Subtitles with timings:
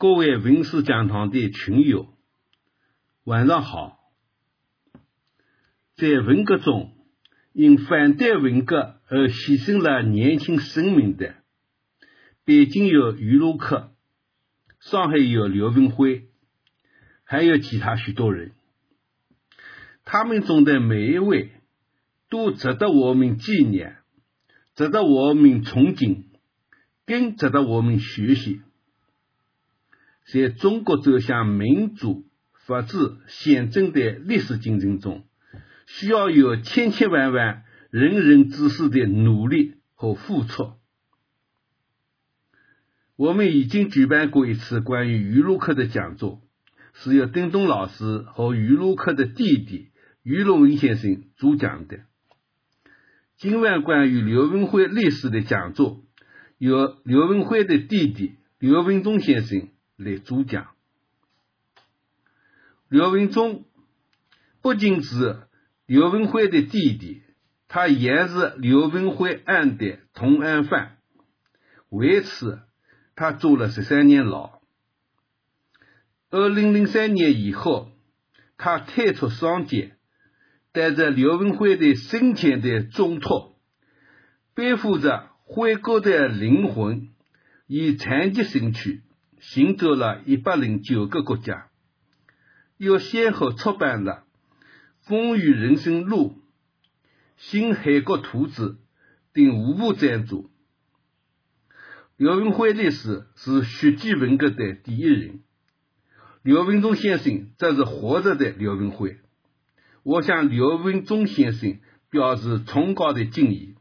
[0.00, 2.08] 各位文史讲堂的群友，
[3.24, 3.98] 晚上好。
[5.94, 6.94] 在文革中，
[7.52, 11.34] 因反对文革而牺牲了年轻生命的，
[12.46, 13.92] 北京有余禄克，
[14.78, 16.30] 上海有刘文辉，
[17.24, 18.52] 还有其他许多人。
[20.06, 21.50] 他们中的每一位，
[22.30, 23.98] 都值得我们纪念，
[24.74, 26.24] 值得我们崇敬。
[27.04, 28.62] 更值得我们学习，
[30.32, 32.24] 在中国走向民主、
[32.66, 35.24] 法治、宪政的历史进程中，
[35.86, 40.74] 需要有千千万万人人志士的努力和付出。
[43.16, 46.40] 我们已经举办过一次关于余禄克的讲座，
[46.94, 49.88] 是由邓东老师和余禄克的弟弟
[50.22, 52.00] 余龙文先生主讲的。
[53.36, 56.04] 今晚关于刘文辉历史的讲座。
[56.56, 59.68] 由刘文辉的弟弟刘文忠先生
[60.02, 60.68] 来主讲。
[62.88, 63.64] 刘文忠
[64.62, 65.42] 不仅是
[65.84, 67.22] 刘文辉的弟弟，
[67.68, 70.96] 他也是刘文辉案的同案犯，
[71.90, 72.60] 为此
[73.14, 74.60] 他坐了十三年牢。
[76.30, 77.92] 二零零三年以后，
[78.56, 79.96] 他退出商界，
[80.72, 83.54] 带着刘文辉的生前的重托，
[84.54, 85.28] 背负着。
[85.52, 87.08] 辉哥的灵魂
[87.66, 89.02] 以残疾身躯
[89.40, 91.68] 行走了一百零九个国家，
[92.76, 94.24] 又先后出版了
[95.08, 96.28] 《风雨人生路》
[97.36, 98.62] 《新海国图志》
[99.32, 100.44] 等五部赞著。
[102.16, 105.40] 刘文辉历史是血祭文革的第一人，
[106.42, 109.18] 刘文忠先生则是活着的刘文辉。
[110.02, 111.78] 我向刘文忠先生
[112.10, 113.74] 表示崇高的敬意。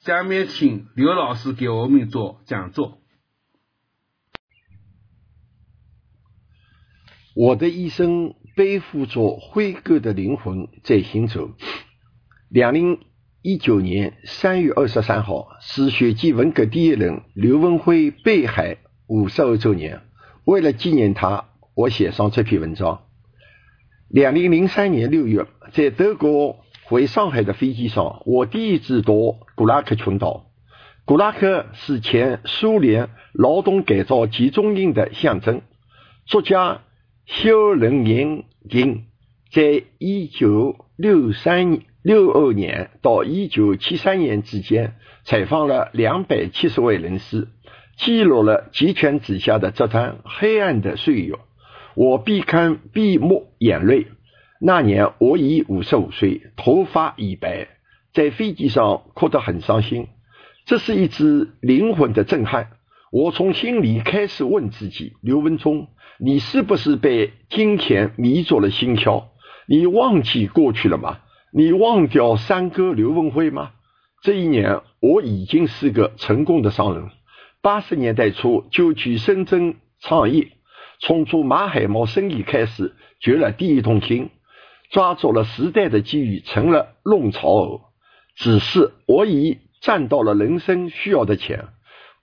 [0.00, 3.01] 下面请刘老师给我们做讲座。
[7.34, 11.50] 我的一生背负着辉哥的灵魂在行走。
[12.48, 13.00] 两零
[13.42, 20.02] 一九年三月二十三号是血祭文革第一人刘文辉被害五十二周年，
[20.44, 23.02] 为了纪念他，我写上这篇文章。
[24.08, 26.58] 两零零三年六月，在德国。
[26.84, 29.14] 回上海的飞机上，我第一次到
[29.54, 30.50] 古拉克群岛。
[31.06, 35.62] 古拉克是前苏联劳动改造集中营的象征。
[36.26, 36.82] 作家
[37.26, 39.04] 肖人年金
[39.50, 47.48] 在一九六三六二年到一九七三年之间，采访了两百七十位人士，
[47.96, 51.36] 记录了集权之下的这段黑暗的岁月。
[51.94, 54.08] 我闭看闭目眼泪。
[54.60, 57.68] 那年我已五十五岁，头发已白，
[58.12, 60.08] 在飞机上哭得很伤心。
[60.64, 62.70] 这是一次灵魂的震撼。
[63.10, 69.24] 我从心里开始问自己：刘文忠，你是不是被金钱迷住了心窍？
[69.66, 71.18] 你忘记过去了吗？
[71.52, 73.72] 你忘掉三哥刘文辉吗？
[74.22, 77.10] 这一年，我已经是个成功的商人。
[77.60, 80.48] 八十年代初就去深圳创业，
[81.00, 84.30] 从做马海猫生意开始，掘了第一桶金。
[84.90, 87.80] 抓住了时代的机遇，成了弄潮儿。
[88.36, 91.68] 只是我已赚到了人生需要的钱，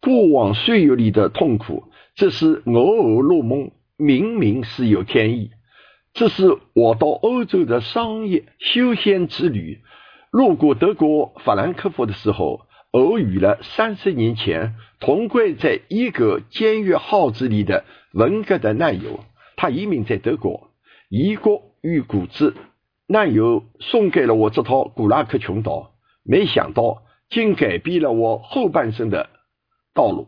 [0.01, 1.85] 过往岁月里的痛苦，
[2.15, 5.51] 这是偶尔落梦，明明是有天意。
[6.13, 9.81] 这是我到欧洲的商业休闲之旅，
[10.31, 12.61] 路过德国法兰克福的时候，
[12.91, 19.23] 偶遇了三十年前同归在一个监狱号子里的文革的难友。
[19.55, 20.71] 他移民在德国，
[21.09, 21.69] 一国。
[21.81, 22.55] 与古之，
[23.07, 25.93] 难友送给了我这套古拉克群岛，
[26.25, 29.29] 没想到竟改变了我后半生的
[29.93, 30.27] 道路。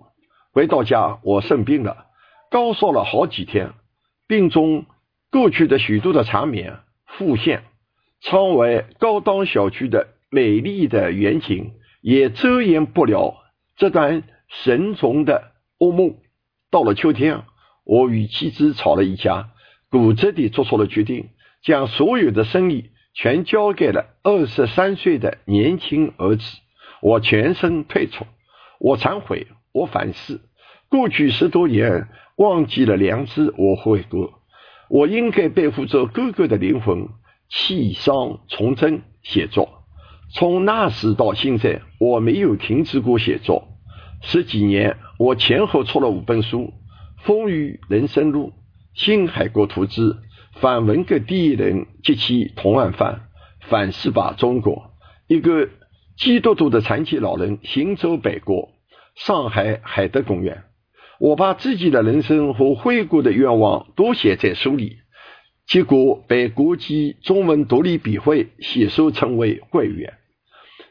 [0.53, 2.06] 回到家，我生病了，
[2.51, 3.72] 高烧了好几天，
[4.28, 4.85] 病中
[5.31, 7.63] 过去的许多的缠绵复现，
[8.19, 13.38] 窗外高档小区的美丽的远景也遮掩不了
[13.78, 16.17] 这段神重的噩梦。
[16.70, 17.43] 到了秋天，
[17.85, 19.52] 我与妻子吵了一架，
[19.90, 21.29] 固执地做出了决定。
[21.64, 26.43] 将所有的生意全交给了二十三岁的年轻儿子，
[27.02, 28.26] 我全身退出，
[28.79, 30.41] 我忏悔，我反思，
[30.91, 34.41] 过去十多年忘记了良知，我悔过，
[34.90, 37.08] 我应该背负着哥哥的灵魂，
[37.47, 39.85] 弃商从政写作。
[40.34, 43.70] 从那时到现在，我没有停止过写作。
[44.22, 46.59] 十几年，我前后出了五本书，
[47.23, 48.47] 《风雨人生路》
[48.93, 50.02] 《新海国图志》。
[50.55, 53.29] 反文革第一人及其同案犯，
[53.61, 54.91] 反思吧中国。
[55.28, 55.70] 一个
[56.17, 58.73] 基督徒的残疾老人行走北国，
[59.16, 60.66] 上海海德公园。
[61.22, 64.97] 我把自己的人生和回国的愿望都写在书里，
[65.68, 70.16] 结果被国际中文独立笔会写收成为会员。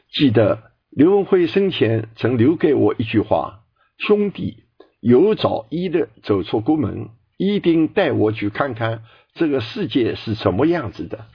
[0.09, 3.65] 记得刘文辉生前曾留给我一句话
[3.99, 4.63] ：“兄弟，
[5.01, 9.03] 有朝一日走出国门，一定带我去看看
[9.33, 11.25] 这个世界是什么样子的。”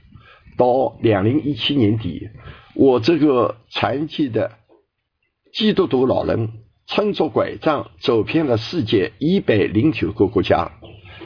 [0.57, 2.31] 到两零一七年底，
[2.75, 4.53] 我这个残疾的
[5.53, 6.49] 基督徒老人。
[6.87, 10.71] 撑着拐杖走遍了世界一百零九个国家。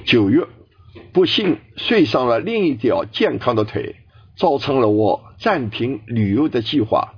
[0.05, 0.47] 九月，
[1.13, 3.97] 不幸摔伤了另一条健康的腿，
[4.37, 7.15] 造成了我暂停旅游的计划。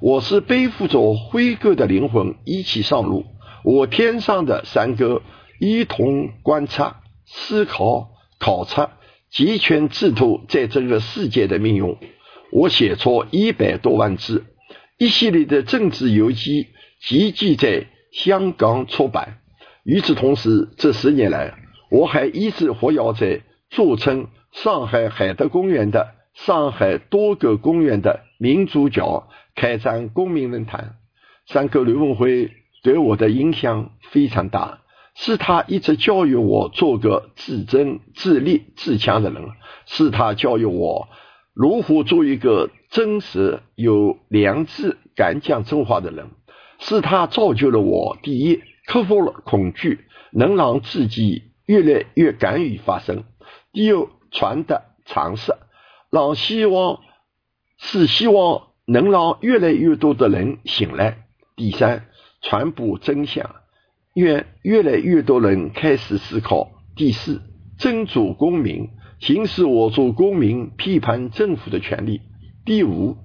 [0.00, 3.24] 我是背负着灰哥的灵魂一起上路。
[3.64, 5.20] 我天上的三哥
[5.58, 8.92] 一同观察、思考、考察，
[9.30, 11.96] 集权制度在这个世界的命运。
[12.52, 14.46] 我写出一百多万字，
[14.96, 16.68] 一系列的政治游记。
[17.00, 19.38] 集集在香港出版。
[19.84, 21.54] 与此同时，这十年来，
[21.90, 30.96] 我还一直活跃在著称上海海德公园的上海多个公园的民主角开展公民论坛。
[31.46, 32.52] 三哥刘文辉
[32.82, 34.80] 对我的影响非常大，
[35.14, 39.42] 是他一直教育我做个自尊、自立、自强的人，
[39.86, 41.08] 是他教育我
[41.54, 46.28] 如何做一个真实、有良知、敢讲真话的人。
[46.80, 48.16] 是他造就了我。
[48.22, 53.18] 第一，克服了恐惧，能让自己越来越敢于发声；
[53.70, 55.52] 第二，传达常识，
[56.10, 57.00] 让希望
[57.78, 61.16] 是希望能让越来越多的人醒来；
[61.54, 62.06] 第三，
[62.40, 63.54] 传播真相，
[64.14, 67.42] 愿越来越多人开始思考；第四，
[67.78, 68.88] 争主公民，
[69.18, 72.20] 行使我做公民批判政府的权利；
[72.64, 73.18] 第五，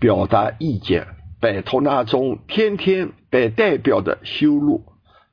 [0.00, 1.15] 表达意见。
[1.40, 4.84] 摆脱那种天天被代表的羞辱。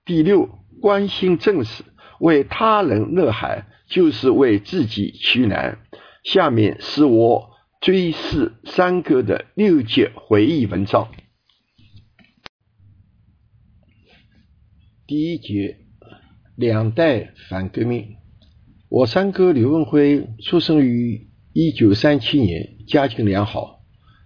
[0.05, 0.49] 第六，
[0.81, 1.83] 关心正事，
[2.19, 5.79] 为他人呐喊，就是为自己取难。
[6.23, 7.51] 下面是我
[7.81, 11.09] 追思三哥的六节回忆文章。
[15.07, 15.77] 第一节，
[16.55, 18.15] 两代反革命。
[18.89, 23.81] 我三哥刘文辉出生于一九三七年，家境良好，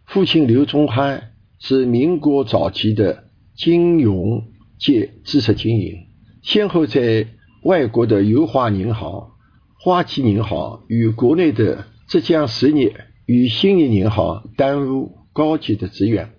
[0.05, 1.26] 父亲刘宗汉。
[1.59, 3.25] 是民国早期的
[3.55, 4.43] 金融
[4.77, 6.07] 界知识精英，
[6.41, 7.27] 先后在
[7.63, 9.31] 外国的油画银行、
[9.79, 16.33] 花旗银行与国内的浙江实业与兴业银行担任高级的职员。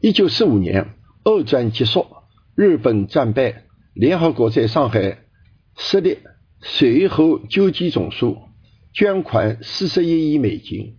[0.00, 0.94] 一九四五年，
[1.24, 2.06] 二战结束，
[2.54, 5.18] 日本战败，联合国在上海
[5.76, 6.18] 设立
[6.60, 8.38] 随后救济总署，
[8.94, 10.97] 捐款四十一亿美金。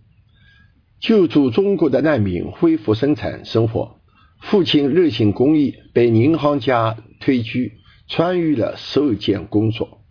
[1.00, 3.96] 救助中国的难民恢复生产生活。
[4.40, 7.72] 父亲热心公益，被银行家推举，
[8.08, 10.02] 参与了收件工作，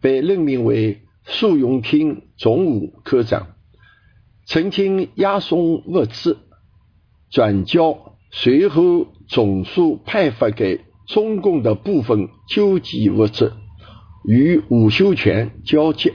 [0.00, 3.48] 被任命为诉用厅总务科长，
[4.46, 6.38] 曾经押送物资，
[7.30, 13.52] 转交随后总数派发给中共的部分救济物资，
[14.26, 16.14] 与吴秀全交接。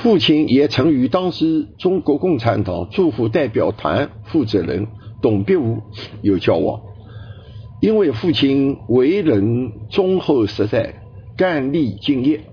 [0.00, 4.86] 父亲也曾与当时中国共产党驻沪代表团负责人
[5.20, 5.82] 董必武
[6.22, 6.80] 有交往，
[7.80, 11.02] 因为父亲为人忠厚实在、
[11.36, 12.44] 干力敬业，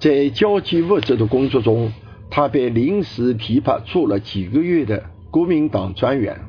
[0.00, 1.90] 在交际物资的工作中，
[2.28, 6.42] 他被临时提拔做了几个月的国民党专员。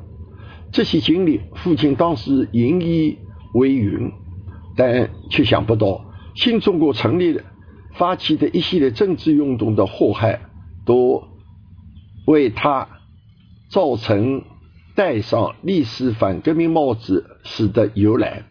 [0.73, 3.17] 这些经历，父亲当时引以
[3.53, 4.11] 为云，
[4.75, 6.03] 但却想不到
[6.35, 7.43] 新中国成立了。
[7.95, 10.41] 发起的一系列政治运动的祸害，
[10.85, 11.27] 都
[12.25, 12.87] 为他
[13.69, 14.43] 造成
[14.95, 18.43] 戴上历史反革命帽子使得由来。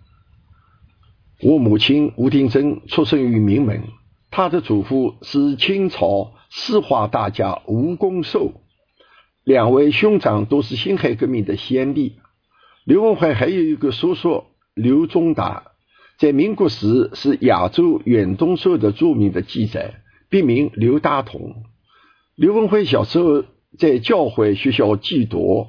[1.40, 3.82] 我母亲吴廷珍出生于名门，
[4.30, 8.52] 她的祖父是清朝诗画大家吴公寿，
[9.42, 12.20] 两位兄长都是辛亥革命的先例。
[12.84, 14.44] 刘文怀还有一个叔叔
[14.75, 15.72] 刘宗达。
[16.23, 21.64] 在民国时是亚洲远东社的著名的记载，笔名刘大同。
[22.37, 23.43] 刘文辉小时候
[23.76, 25.67] 在教会学校寄读，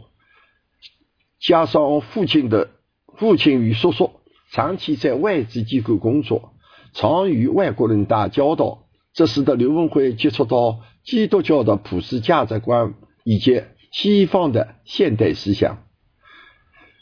[1.39, 2.69] 加上父亲的
[3.17, 4.11] 父亲与叔叔
[4.51, 6.53] 长期在外资机构工作，
[6.93, 12.93] 常与外国人打交道，这使得刘文辉接触到基督教的普世价值观
[13.23, 15.83] 以及西方的现代思想。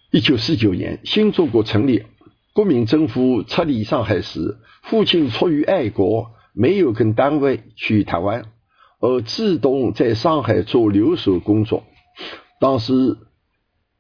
[0.09, 2.03] 一九四九年，新中国成立。
[2.53, 8.43] 国民政府撤离上海时，父亲出于爱国，没有跟单位去台湾，
[8.99, 11.83] 而自动在上海做留守工作。
[12.59, 13.17] 当时，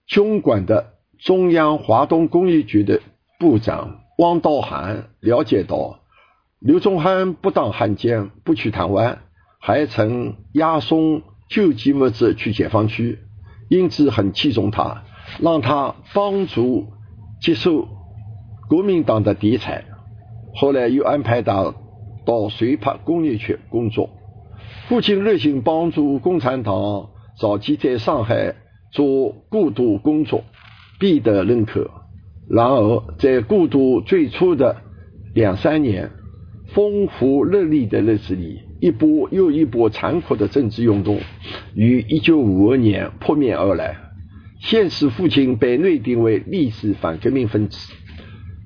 [0.05, 2.99] 军管的中央华东工业局的
[3.39, 6.01] 部长汪道涵了解到，
[6.59, 9.21] 刘宗翰不当汉奸，不去台湾，
[9.59, 13.19] 还曾押送救济物资去解放区，
[13.69, 15.03] 因此很器重他，
[15.39, 16.91] 让他帮助
[17.41, 17.87] 接受
[18.71, 19.83] 国民党的谍采。
[20.55, 21.75] 后来又安排他
[22.25, 24.09] 到绥柏工业区工作。
[24.87, 28.55] 父亲热心帮助共产党，早期在上海
[28.93, 30.45] 做过渡工作，
[31.01, 31.91] 必得认可。
[32.49, 34.77] 然而，在过渡最初的
[35.33, 36.09] 两三年。
[36.73, 41.19] 风和日丽的日子里，一波又一波残酷的政治运动
[41.75, 43.97] 于一九五二年扑面而来。
[44.61, 47.91] 现实父亲被内定为历史反革命分子，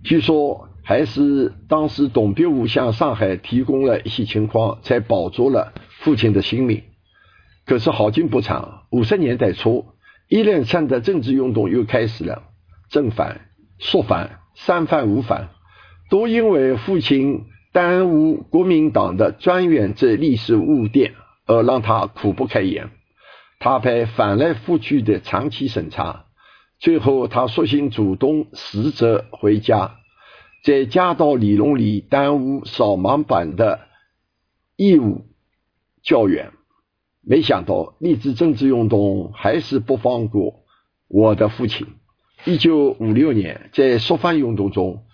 [0.06, 6.84] 据说还是当时董必武向上海提供了一些情况，才保住了父亲的性命。
[7.66, 9.88] 可是好景不长，五十年代初，
[10.30, 12.44] 一连串的政治运动又开始了，
[12.90, 13.42] 正反、
[13.80, 15.50] 肃反、三反五反，
[16.10, 17.46] 都因为父亲。
[17.74, 21.12] 耽误国民党的专员这历史污点，
[21.46, 22.90] 而让他苦不堪言。
[23.60, 26.25] 他被翻来覆去的长期审查，
[26.86, 29.96] 最后他索性主动辞职回家，
[30.64, 33.80] 在家道理论里耽误扫盲班的
[34.76, 35.26] 义务
[36.04, 36.52] 教员。
[37.24, 40.64] 没想到励志政治运动还是不放过
[41.08, 41.88] 我的父亲。
[42.46, 45.06] 一九五六年，在肃反运动中，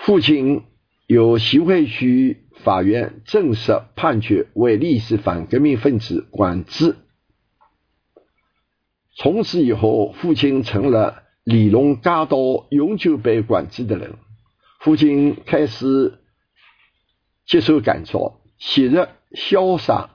[0.00, 0.64] 父亲。
[1.08, 6.96] 由徐汇区法院正式判决为历史反革命分子管制。
[9.14, 12.38] 从此以后，父亲成了李龙家道
[12.70, 14.14] 永久被管制的人。
[14.80, 16.18] 父亲开始
[17.46, 20.10] 接受感召，昔日潇洒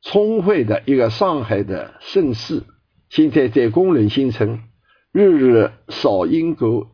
[0.00, 2.64] 聪慧的一个上海的绅士，
[3.08, 4.60] 现在在工人新村
[5.12, 6.88] 日日扫阴沟。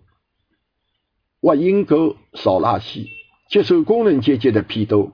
[1.40, 3.06] 挖阴沟、扫垃圾，
[3.48, 5.12] 接受工人阶级的批斗。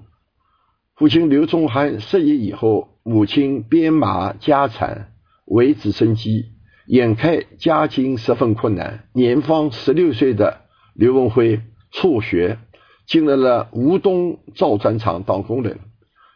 [0.96, 5.13] 父亲刘宗汉失业以后，母亲编码家产
[5.46, 6.46] 维持生计，
[6.86, 9.08] 眼看家境十分困难。
[9.12, 10.62] 年方十六岁的
[10.94, 11.60] 刘文辉
[11.90, 12.58] 辍学，
[13.06, 15.80] 进入了吴东造砖厂当工人，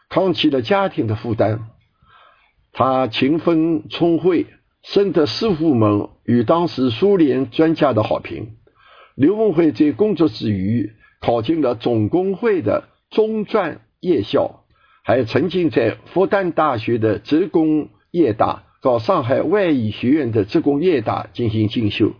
[0.08, 1.68] 扛起了家庭的负担。
[2.72, 4.46] 他勤奋聪慧，
[4.82, 8.56] 深得师傅们与当时苏联专家的好评。
[9.14, 14.64] 刘文辉在工作之余考进了总工会的中专夜校，
[15.02, 22.12] 还曾经在复旦大学的职工夜大、和上海外语学院的职工业大进行进修。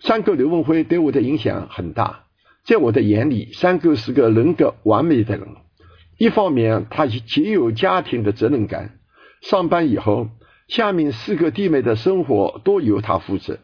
[0.00, 2.24] 三哥刘文辉对我的影响很大，
[2.64, 5.48] 在我的眼里，三哥是个人格完美的人。
[6.18, 8.98] 一方面，他极有家庭的责任感，
[9.40, 10.28] 上班以后，
[10.68, 13.58] 下面四个弟妹的生活都由他负责。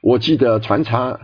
[0.00, 1.20] 我记得船厂。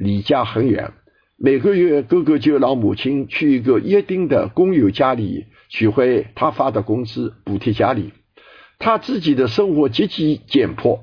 [0.00, 0.92] 离家很远，
[1.36, 8.12] 每个月哥哥就让母亲去一个约定的工友家里取回他发的工资补贴家里。
[8.78, 11.00] 他自己的生活极其简朴，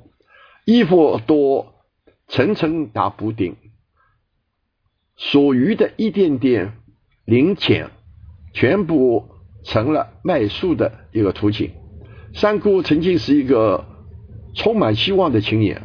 [0.65, 1.67] 衣服都
[2.27, 3.55] 层层打补丁，
[5.17, 6.73] 所余的一点点
[7.25, 7.89] 零钱，
[8.53, 9.25] 全部
[9.63, 11.71] 成了卖书的一个途径。
[12.33, 13.85] 三姑曾经是一个
[14.53, 15.81] 充满希望的青年。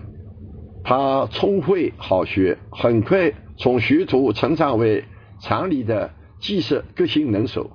[0.83, 5.05] 他聪慧好学，很快从学徒成长为
[5.41, 7.71] 厂里的技术革新能手，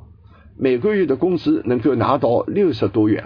[0.57, 3.25] 每个月的工资能够拿到六十多元。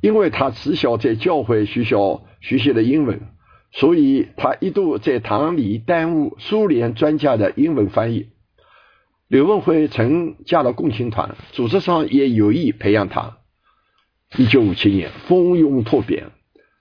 [0.00, 3.20] 因为他自小在教会学校学习了英文，
[3.72, 8.28] 所以他一度在堂里耽误苏联专家的英文翻译。
[9.28, 13.36] 刘文辉曾加了共青团，组织上也有意培养他。
[14.36, 16.30] 一九五七年，风涌突变，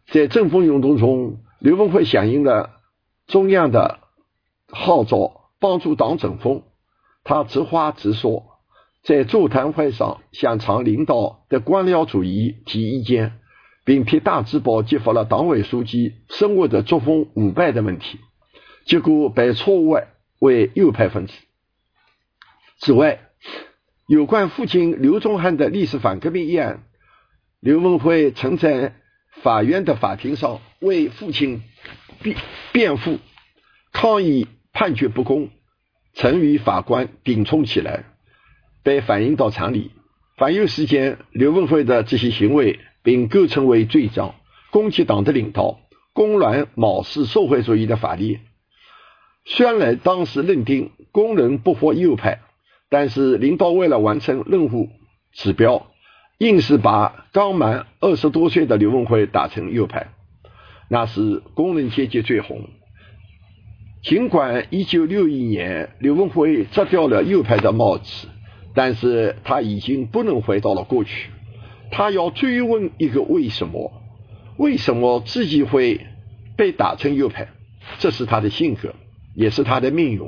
[0.07, 1.39] 在政风运动中。
[1.59, 2.77] 刘文辉响应了
[3.27, 3.99] 中央的
[4.67, 6.63] 号召，帮助党整风。
[7.23, 8.48] 他直话直说，
[9.03, 13.39] 在座谈会上向厂领导的官僚主义提意见，
[13.85, 18.19] 并替大字报揭发了党委书记生活的作风腐败的问题，
[18.85, 19.97] 结果被错误
[20.39, 21.33] 为右派分子。
[22.79, 23.19] 此外，
[24.07, 26.83] 有关父亲刘宗汉的历史反革命议案，
[27.59, 28.95] 刘文辉曾在。
[29.43, 31.61] 法院的法庭上为父亲
[32.21, 32.35] 辩
[32.73, 33.19] 辩护，
[33.93, 35.49] 抗议判决不公，
[36.13, 38.05] 曾与法官顶冲起来，
[38.83, 39.91] 被反映到厂里。
[40.38, 44.36] 反右时间，刘文辉的这些行为并构成为罪状，
[44.71, 45.79] 攻击党的领导，
[46.13, 48.39] 公然藐视社会主义的法律。
[49.45, 52.39] 虽然当时认定工人不服右派，
[52.89, 54.89] 但是领导为了完成任务
[55.33, 55.88] 指标。
[56.38, 60.07] 硬是把刚满二十多岁的刘文辉打成右派，
[60.88, 62.69] 那是工人阶级最红。
[64.01, 68.29] 尽管1961年刘文辉摘掉了右派的帽子，
[68.79, 71.31] 但是他已经不能回到了过去。
[71.91, 73.91] 他要追问一个为什么？
[74.55, 76.07] 为什么自己会
[76.55, 77.50] 被打成右派？
[77.98, 78.95] 这是他的性格，
[79.36, 80.21] 也是他的命运，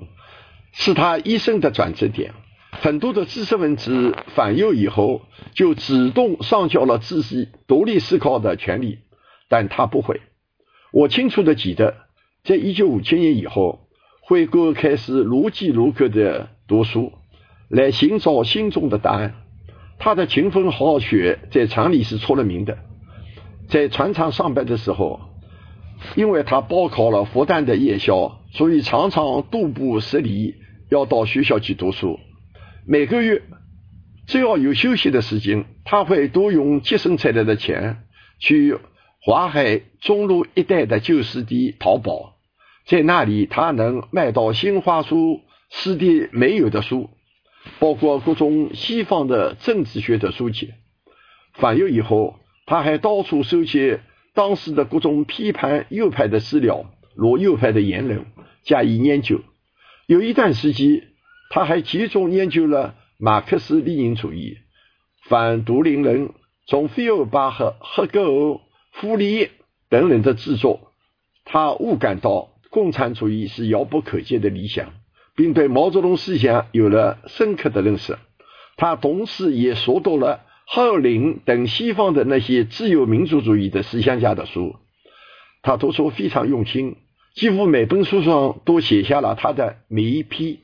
[0.73, 2.33] 是他一生的转折点。
[2.71, 5.21] 很多的知识分子反右以后，
[5.53, 8.99] 就主动上交了自己独立思考的权利，
[9.47, 10.19] 但他不会。
[10.91, 11.95] 我清楚的记得，
[12.43, 13.87] 在一九五七年以后，
[14.19, 17.13] 辉哥开始如饥如渴的读书，
[17.71, 19.35] 来寻找心中的答案。
[19.97, 22.77] 他的勤奋好学在厂里是出了名的。
[23.69, 25.21] 在船厂上班的时候，
[26.15, 30.55] 因为他报考了复旦的夜校，所以常常徒步十里
[30.89, 32.19] 要到学校去读书。
[32.85, 33.43] 每个月
[34.27, 38.03] 只要有休息的时间，他会多用节省下来的钱
[38.39, 38.77] 去
[39.21, 42.37] 华海中路一带的旧书店淘宝，
[42.87, 47.11] 在那里他能卖到新华书书店没有的书。
[47.79, 50.73] 包括各种西方的政治学的书籍，
[51.53, 53.99] 反右以后，他还到处收集
[54.33, 56.85] 当时的各种批判右派的资料，
[57.15, 58.25] 如右派的言论
[58.63, 59.41] 加以研究。
[60.05, 61.03] 有一段时期，
[61.49, 64.57] 他还集中研究了马克思列宁主义、
[65.27, 66.31] 反独立人，
[66.67, 68.59] 从费尔巴赫、赫格尔、
[68.91, 69.51] 傅里叶
[69.89, 70.91] 等人的著作，
[71.45, 74.93] 他悟感到共产主义是遥不可及的理想。
[75.35, 78.17] 并对毛泽东思想有了深刻的认识。
[78.77, 84.75] 他同时也熟读了哈尔林等西方的那些自由民主主义的思想家的书。
[85.61, 86.95] 他读书非常用心，
[87.35, 90.61] 几乎每本书上都写下了他的每一批。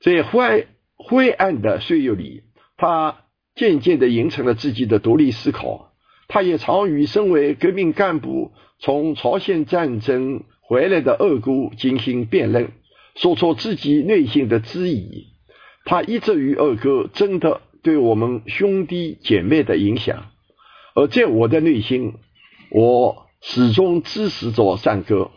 [0.00, 2.44] 在灰灰暗的岁月里，
[2.76, 3.24] 他
[3.56, 5.92] 渐渐地形成了自己的独立思考。
[6.28, 12.70] 他也常与身为革命干部从朝鲜战争回来的二姑进行辩论。
[13.16, 15.28] 说出自己内心的质疑，
[15.86, 20.26] 他一直与二哥争的对我们兄弟姐妹的影响，
[20.94, 22.12] 而在我的内心，
[22.70, 25.30] 我始终支持着三哥。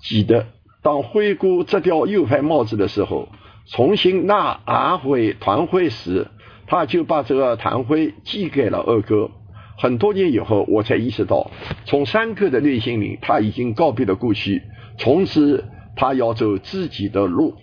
[0.00, 0.46] 记得
[0.82, 3.28] 当辉哥摘掉右派帽子的时候，
[3.66, 6.28] 重新纳安徽团徽时，
[6.66, 9.30] 他就把这个团徽寄给了二哥。
[9.76, 11.50] 很多年以后，我才意识到，
[11.84, 14.62] 从三哥的内心里，他已经告别了过去，
[14.98, 15.64] 从此。
[15.96, 17.54] 他要走自己的路。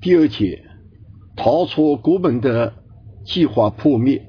[0.00, 0.64] 第二节，
[1.36, 2.74] 逃出国门的
[3.24, 4.26] 计划破灭。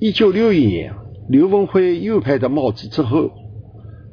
[0.00, 0.94] 一九六一年，
[1.28, 3.30] 刘文辉右派的帽子之后，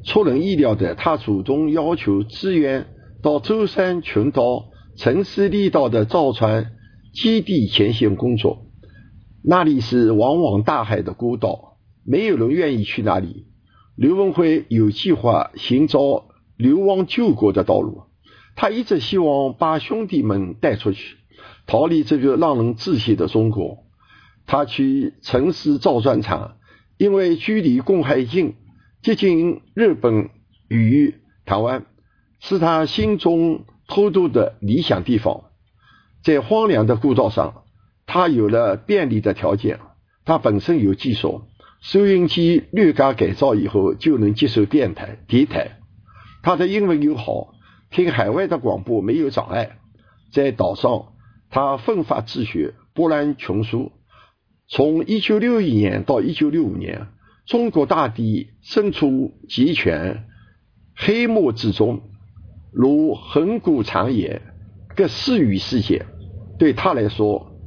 [0.03, 2.87] 出人意料的，他主动要求支援
[3.21, 4.65] 到舟山群岛、
[4.97, 6.71] 城市离岛的造船
[7.13, 8.67] 基地前线工作。
[9.43, 13.47] 那里是往往大海的孤岛，没有人愿意去那里。
[14.01, 16.25] 刘文辉有计划寻找
[16.57, 18.05] 流亡救国的道路，
[18.55, 21.17] 他一直希望把兄弟们带出去，
[21.67, 23.83] 逃离这个让人窒息的中国。
[24.47, 26.55] 他去城市造船厂，
[26.97, 28.55] 因为距离公海近，
[29.03, 30.31] 接近日本
[30.67, 31.13] 与
[31.45, 31.85] 台湾，
[32.39, 35.43] 是他心中偷渡的理想地方。
[36.23, 37.65] 在荒凉的孤岛上，
[38.07, 39.79] 他有了便利的条件，
[40.25, 41.43] 他本身有技术。
[41.81, 45.79] 收音机略加改造以后，就能接收电台、电台。
[46.43, 47.55] 他的英文又好，
[47.89, 49.79] 听海外的广播没有障碍。
[50.31, 51.13] 在岛上，
[51.49, 53.91] 他奋发自学，博览群书。
[54.67, 57.07] 从一九六一年到一九六五年，
[57.47, 60.27] 中国大地身处极权
[60.95, 62.03] 黑幕之中，
[62.71, 64.43] 如恒古长野，
[64.95, 66.05] 各世与世界。
[66.59, 67.57] 对他来说，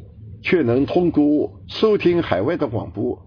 [0.40, 3.20] 却能通过收听海外的广播。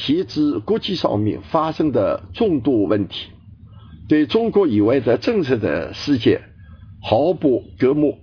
[0.00, 3.28] 写知国际上面发生的众多问题，
[4.08, 6.40] 对中国以外的政策的世界
[7.02, 8.16] 毫不隔膜。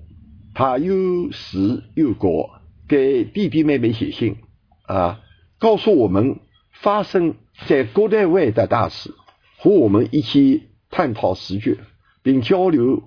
[0.55, 2.49] 他有时有国
[2.87, 4.37] 给弟弟妹妹写信
[4.87, 5.19] 啊，
[5.59, 6.39] 告诉我们
[6.71, 7.35] 发生
[7.67, 9.13] 在国内外的大事，
[9.59, 11.77] 和我们一起探讨时局，
[12.23, 13.03] 并交流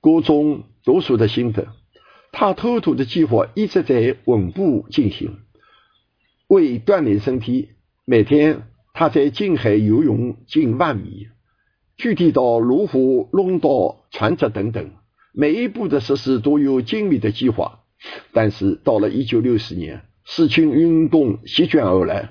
[0.00, 1.68] 各种读书的心得。
[2.32, 5.38] 他偷渡的计划一直在稳步进行，
[6.48, 7.68] 为锻炼身体。
[8.10, 8.62] 每天
[8.94, 11.28] 他在近海游泳近万米，
[11.98, 14.92] 具体到如何弄到船只等等，
[15.34, 17.80] 每一步的实施都有精密的计划。
[18.32, 22.30] 但是到了一九六四年，四清运动席卷而来，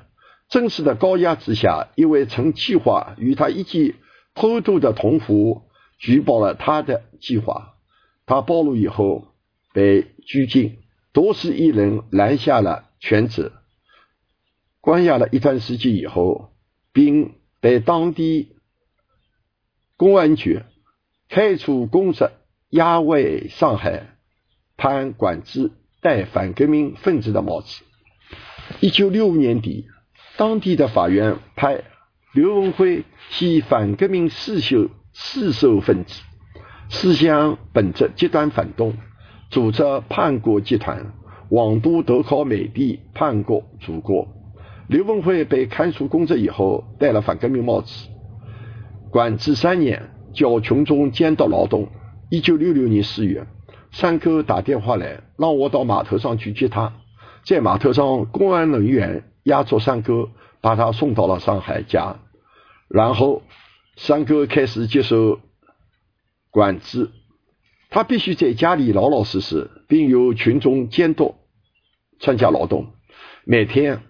[0.50, 3.94] 正式的高压之下，一位曾计划与他一起
[4.34, 5.62] 偷渡的同伙
[6.00, 7.76] 举报了他的计划，
[8.26, 9.28] 他暴露以后
[9.76, 10.78] 被拘禁，
[11.14, 13.52] 多是一人拦下了全责。
[14.88, 16.54] 关押了一段时间以后，
[16.94, 18.56] 并被当地
[19.98, 20.62] 公安局
[21.28, 22.30] 开除公职，
[22.70, 24.16] 押回上海，
[24.78, 27.84] 判管制戴反革命分子的帽子。
[28.80, 29.90] 一九六五年底，
[30.38, 31.84] 当地的法院判
[32.34, 36.22] 刘文辉系反革命四秀四手分子，
[36.88, 38.96] 思想本质极端反动，
[39.50, 41.12] 组织叛国集团，
[41.50, 44.37] 妄图投靠美帝，叛国祖国。
[44.88, 48.08] 刘文辉被开除公职以后，戴了反革命帽子，
[49.12, 51.90] 管制三年，叫群众监督劳动。
[52.30, 53.48] 一九六六年四月，
[53.92, 56.94] 三哥打电话来，让我到码头上去接他。
[57.44, 60.30] 在码头上，公安人员押着三哥，
[60.62, 62.18] 把他送到了上海家。
[62.88, 63.44] 然后，
[63.98, 65.40] 三哥开始接受
[66.50, 67.12] 管制，
[67.90, 71.36] 他必须在家里老老实实，并由群众监督
[72.20, 72.88] 参加劳动。
[73.46, 74.02] 每天，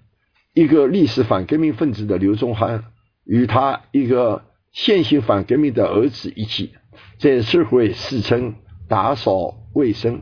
[0.58, 2.86] 一个历史反革命分子的刘宗汉
[3.26, 6.72] 与他一个现行反革命的儿子一起。
[7.20, 8.56] 在社会四层
[8.88, 10.20] 打扫卫生、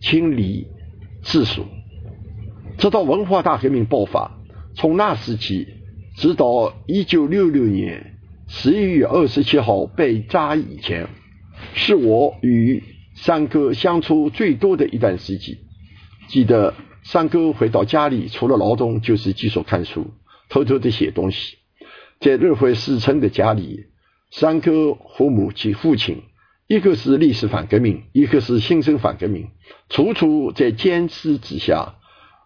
[0.00, 0.68] 清理
[1.22, 1.66] 厕所，
[2.78, 4.38] 直到文化大革命爆发。
[4.74, 5.68] 从那时起，
[6.16, 8.14] 直到一九六六年
[8.48, 11.06] 十一月二十七号被抓以前，
[11.74, 12.82] 是我与
[13.14, 15.58] 三哥相处最多的一段时期。
[16.28, 16.72] 记得
[17.08, 20.12] 三哥回到家里，除了劳动，就是继续看书，
[20.48, 21.56] 偷偷的写东西。
[22.18, 23.86] 在日会四村的家里。
[24.32, 26.24] 三哥和母亲、父亲，
[26.66, 29.50] 一个是历史反革命，一个是新生反革命，
[29.88, 31.94] 处处在监视之下。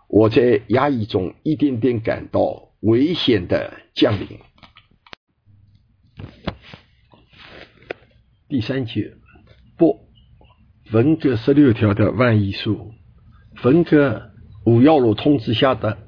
[0.09, 4.39] 我在压抑中一点点感到危险的降临。
[8.47, 9.15] 第三节，
[9.79, 10.07] 不，
[10.93, 12.93] 文革十六条的万亿数，
[13.63, 14.30] 文革
[14.71, 15.99] 五幺六通知下的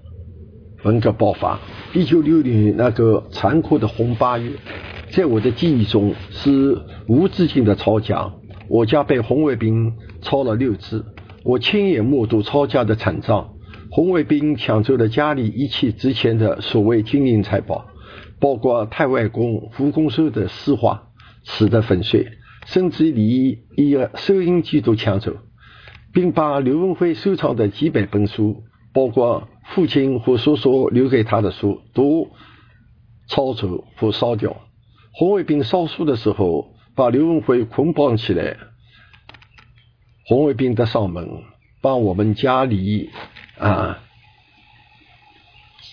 [0.84, 1.58] 文革爆发，
[1.92, 4.52] 一九六零年那个残酷的红八月。
[5.10, 8.32] 在我的记忆中是无止境的抄家，
[8.68, 11.04] 我家被红卫兵抄了六次，
[11.42, 13.52] 我亲眼目睹抄家的惨状。
[13.90, 17.86] 红卫兵抢走了家里一切值钱的所谓金银财宝，
[18.38, 21.08] 包括太外公胡公寿的丝画，
[21.42, 22.28] 吃得粉碎，
[22.66, 25.32] 甚至连一个收音机都抢走，
[26.12, 32.30] 并把刘文辉收藏的几百本书，包括父亲和叔叔留给他的书，都
[33.28, 34.56] 抄走或烧掉。
[35.14, 38.56] 红卫兵烧书的时候，把刘文辉捆绑起来。
[40.26, 41.42] 红卫兵的上门，
[41.80, 43.10] 把我们家里
[43.58, 43.98] 啊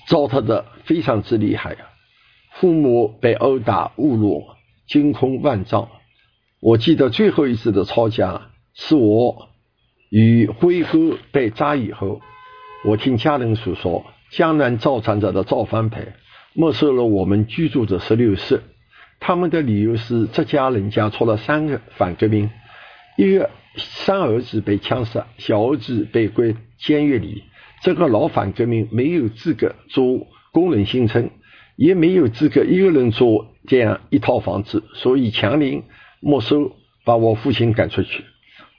[0.07, 1.77] 糟蹋的非常之厉害。
[2.51, 4.43] 父母被殴打、侮辱，
[4.87, 5.89] 惊恐万状。
[6.61, 9.48] 我记得最后一次的吵架，是我
[10.09, 12.21] 与辉哥被抓以后，
[12.83, 16.15] 我听家人诉说，江南造船厂的造反派
[16.53, 18.61] 没收了我们居住的十六室。
[19.19, 22.49] 他们的理由是，这家人家出了三个反革命，
[23.17, 27.43] 一个三儿子被枪杀，小儿子被关监狱里。
[27.81, 31.29] 这个老反革命没有资格做工人新村，
[31.75, 35.83] 也没有资格一个人住这样一套房子，所以强令
[36.19, 36.71] 没收，
[37.05, 38.23] 把我父亲赶出去。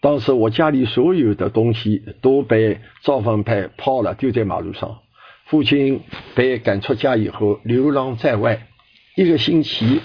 [0.00, 4.98] 当时我家里所有的东西都被造反派抛了，丢在马路上。
[5.46, 6.02] 父亲
[6.34, 8.68] 被赶出家以后，流浪在外
[9.16, 10.00] 一个星期。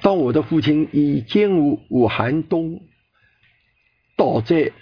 [0.00, 2.82] 当我的父亲已坚无无寒冬
[4.16, 4.72] 倒在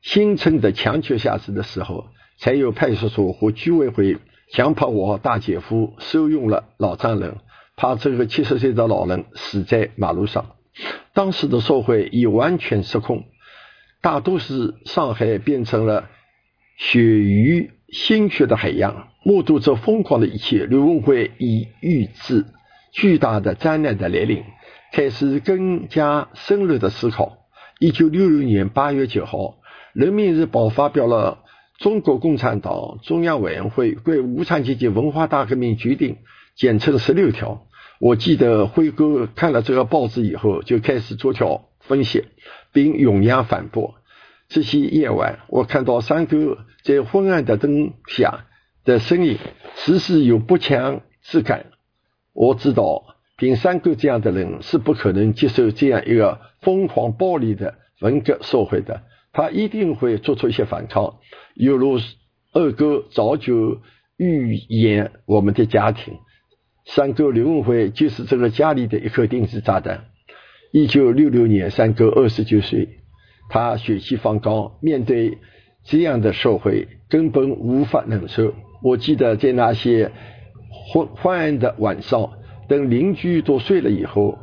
[0.00, 2.06] 新村的墙角下时的时候，
[2.38, 4.18] 才有派出所和居委会
[4.52, 7.36] 强迫我大姐夫收用了老丈人，
[7.76, 10.56] 怕这个七十岁的老人死在马路上。
[11.12, 13.24] 当时的社会已完全失控，
[14.02, 16.10] 大都市上海变成了
[16.76, 19.08] 血与鲜血的海洋。
[19.24, 22.44] 目睹这疯狂的一切，刘文辉已预知。
[22.92, 24.42] 巨大的灾难的来临，
[24.92, 27.38] 开始更加深入的思考。
[27.78, 29.38] 一九六六年八月九号，
[29.92, 31.38] 《人民日报》发表了
[31.78, 36.16] 中国共产党中央委员会关于无产阶级文化大革命决定，
[36.56, 37.66] 简称“十六条”。
[38.00, 42.24] 我记得辉哥看了这个报纸以后，就开始做条分析，
[42.72, 43.94] 并咏扬反驳。
[44.48, 48.46] 这些夜晚，我看到三哥在昏暗的灯下
[48.84, 49.38] 的身影，
[49.76, 51.66] 时时有不祥之感。
[52.34, 61.18] 我知道，凭三哥这样的人是不可能接受这样一个疯狂暴力的文革社会的，他一定会做出一些反抗。
[61.54, 61.98] 犹如
[62.52, 63.80] 二哥早就
[64.18, 66.18] 预言我们的家庭，
[66.84, 70.08] 三哥刘文辉就是这个家里的一颗定时炸弹。
[70.72, 72.88] 一九六六年，三哥二十九岁，
[73.50, 75.38] 他血气方刚，面对
[75.84, 78.54] 这样的社会根本无法忍受。
[78.82, 80.10] 我记得在那些。
[80.92, 82.30] 昏昏暗的晚上，
[82.66, 84.38] 等邻居都睡了以后，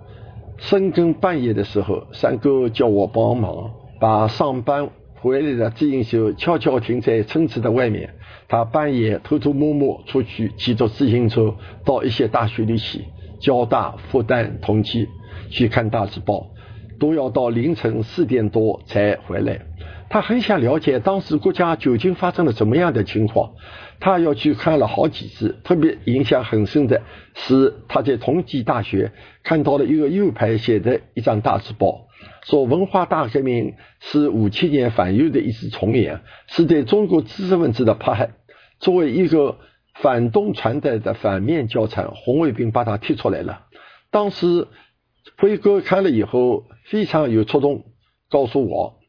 [0.58, 8.14] 深更半夜的时候，三哥叫我帮忙把上班回来的自行车悄悄停在村子的外面。
[8.48, 13.02] 他半夜偷偷摸摸出去，骑着自行车到一些大学里去，
[13.40, 15.08] 交大、复旦、同济
[15.50, 16.52] 去看大字报，
[17.00, 19.60] 都要到凌晨四点多才回来。
[20.10, 23.52] 他很想了解当时国家究竟发生了怎么样的情况。
[24.00, 27.02] 他要去看了好几次，特别印象很深的
[27.36, 29.12] 是他在同济大学
[29.44, 32.08] 看到了一个右派写的一张大字报，
[32.44, 38.32] 说文化大革命是五七年反右的一次重演，是对中国知识分子的迫害。
[38.80, 39.58] 作为一个
[39.96, 43.66] 反动传代的反面教材，红卫兵把他踢出来了。
[44.10, 44.68] 当时
[45.40, 47.86] 辉哥看了以后非常有触动，
[48.30, 49.00] 告诉我，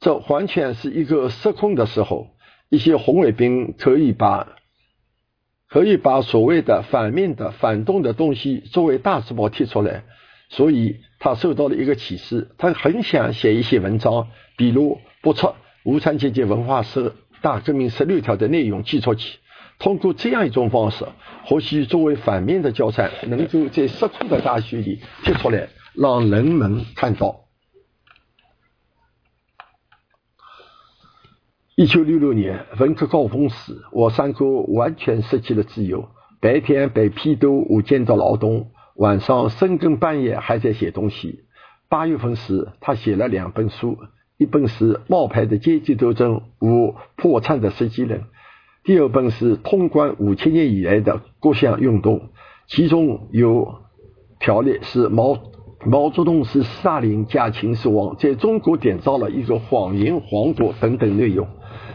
[0.00, 2.28] 这完全是一个失控的时候。
[2.70, 4.56] 一些红卫兵可以把
[5.68, 10.04] 可以把所谓的反面的反动的东西作为大字报贴出来，
[10.48, 15.52] 所以他受到了一个启示，他很想写一些文章，比如不出
[15.84, 19.38] 无产阶级文化史大革命十六条的内容寄出去，
[19.84, 21.04] 通过这样一种方式，
[21.44, 27.42] 或许作为反面的教材，能够在失控的大学里提出来，让人们看到。
[31.76, 36.08] 一九六六年文革高峰时，我三哥完全失去了自由。
[36.40, 41.44] 白天被批斗、无间道劳动，晚上深更半夜还在写东西。
[41.90, 43.98] 八月份时，他写了两本书，
[44.38, 48.20] 一本是《冒牌的阶级斗争与破产的十几人》，
[48.84, 52.18] 第二本是《通关五千年以来的各项运动》，
[52.66, 53.76] 其中有
[54.38, 55.38] 条例是毛
[55.86, 61.48] 毛泽东是斯大林加秦始皇，在中国点造了一个谎言皇国等等内容。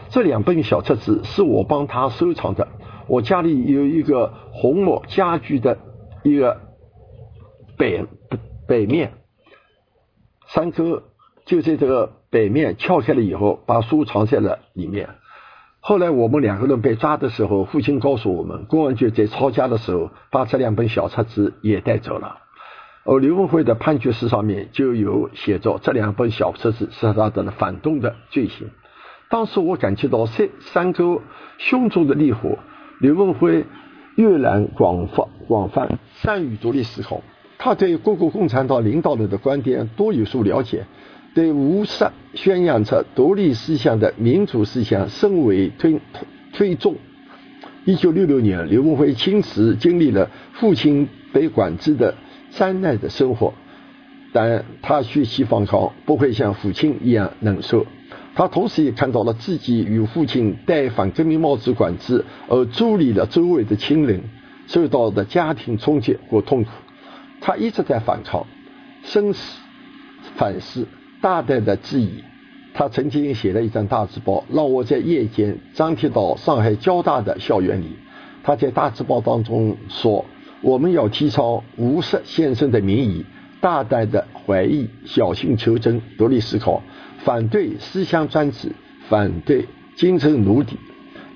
[0.08, 2.66] 这两本小册子是我帮他收藏的。
[3.06, 5.78] 我家里有一个红木家具的
[6.24, 6.60] 一个
[7.78, 8.04] 北
[8.66, 9.12] 北面，
[10.48, 11.04] 三哥
[11.46, 15.08] 就在这个北面撬开了以后，把书藏在了里面。
[15.82, 22.36] 后来我们两个人被抓的时候，父亲告诉我们，公安局在抄家的时候把这两本小册子也带走了。
[23.04, 28.68] 而刘文辉的判决书上面就有写着，这两本小册子是他的反动的罪行。
[29.30, 31.22] 当时我感觉到三三哥
[31.56, 32.58] 胸中的烈火。
[33.00, 33.64] 刘文辉
[34.16, 37.22] 阅览广泛，广泛善于独立思考。
[37.56, 40.84] 他对各个共产党领导人的观点都有所了解，
[41.34, 46.00] 对无实宣扬着独立思想的民主思想甚为推
[46.52, 46.96] 推重。
[47.84, 52.14] 一九六六年，刘文辉亲自经历了父亲被管制的
[52.50, 53.54] 灾难的生活，
[54.32, 57.86] 但他学习方刚，不会像父亲一样冷受。
[58.34, 64.20] 他同时也看到了自己与父亲戴反革命帽子管制，而助力了周围的亲人
[64.66, 66.70] 受到的家庭冲击和痛苦。
[67.40, 68.46] 他一直在反抗、
[69.02, 69.60] 深思、
[70.36, 70.86] 反思、
[71.20, 72.24] 大胆的质疑。
[72.72, 77.96] 他曾经写了一张大字报，让我在夜间张贴到上海交大的校园里。
[78.42, 80.24] 他在大字报当中说
[80.62, 83.24] ：“我们要提倡无实先生的名义，
[83.60, 86.82] 大胆的怀疑，小心求真，独立思考。”
[87.22, 88.72] 反对思想专制，
[89.08, 90.68] 反对精神奴隶。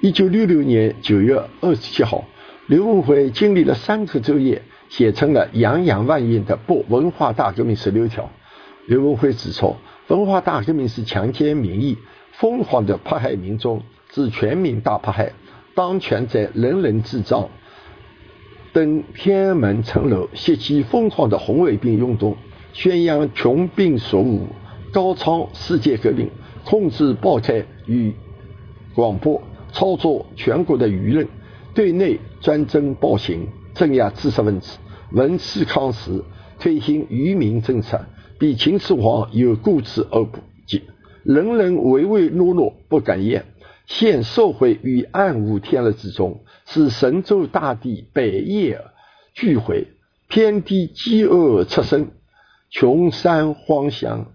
[0.00, 2.24] 一九六六年九月二十七号，
[2.68, 8.24] 刘文辉经历了三个昼夜，写成了洋洋万言的《不文化大革命十六条》。
[8.86, 9.76] 刘文辉指出，
[10.08, 11.96] 文化大革命是强奸民意、
[12.32, 15.32] 疯狂的迫害民众，是全民大迫害。
[15.74, 17.48] 当权者人人自障，
[18.72, 22.36] 登天安门城楼，掀起疯狂的红卫兵运动，
[22.72, 24.48] 宣扬穷兵黩武。
[24.92, 26.30] 高唱世界革命，
[26.64, 28.14] 控制报刊与
[28.94, 29.42] 广播，
[29.72, 31.26] 操作全国的舆论，
[31.74, 34.78] 对内专政暴行，镇压知识分子，
[35.10, 36.22] 文刺抗时，
[36.60, 38.06] 推行愚民政策，
[38.44, 40.82] 比秦始皇有固执而不及，
[41.22, 43.46] 人人唯唯诺诺不敢言，
[43.86, 48.82] 陷社会于暗无天日之中，使神州大地百业
[49.32, 49.86] 俱毁，
[50.28, 52.08] 天地饥饿出生，
[52.68, 54.26] 穷山荒乡。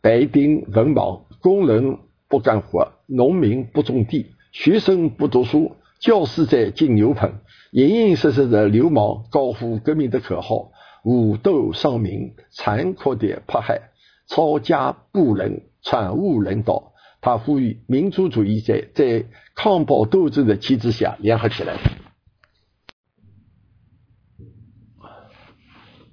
[0.00, 7.34] 白丁文盲，工人不干活，农民不种地，学生不读书，教师在进牛棚，
[7.70, 10.70] 隐隐实实的流氓高呼革命的口号，
[11.06, 13.92] 武斗伤民，残酷的迫害，
[14.26, 16.92] 抄家不仁，惨无人道。
[17.20, 21.76] 他呼吁民族主义在在抗暴斗争的旗帜下联合起来。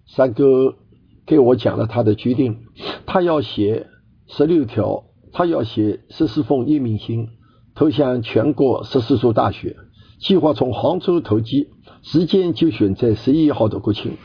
[0.05, 0.77] 三哥。
[1.25, 2.65] 给我讲了他的决定，
[3.05, 3.87] 他要写
[4.27, 7.29] 十六条，他要写十四封明信，
[7.75, 9.77] 投向全国十四所大学，
[10.19, 11.69] 计划从杭州投机，
[12.01, 14.17] 时间就选在十一号的国庆。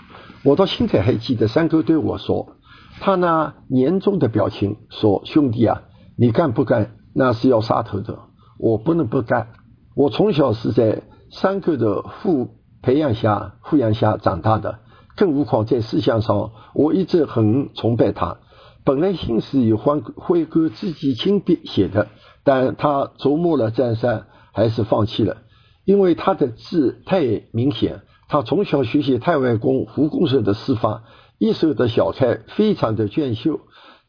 [0.49, 2.57] 我到现在还记得三哥对我说，
[3.01, 5.83] 他那年终的表情说：“兄弟啊，
[6.17, 8.19] 你干不干那是要杀头的，
[8.59, 9.49] 我不能不干。
[9.95, 14.79] 我从小是在三哥的父培养下、抚养下长大的，
[15.17, 18.39] 更何况在思想上，我一直很崇拜他。
[18.85, 22.07] 本来信是由欢辉哥自己亲笔写的，
[22.43, 25.43] 但他琢磨了再三，还是放弃了。”
[25.85, 31.05] 因为他的字太明显，他从小学习太外公胡公社的书法，
[31.39, 33.61] 一手的小楷非常的娟秀，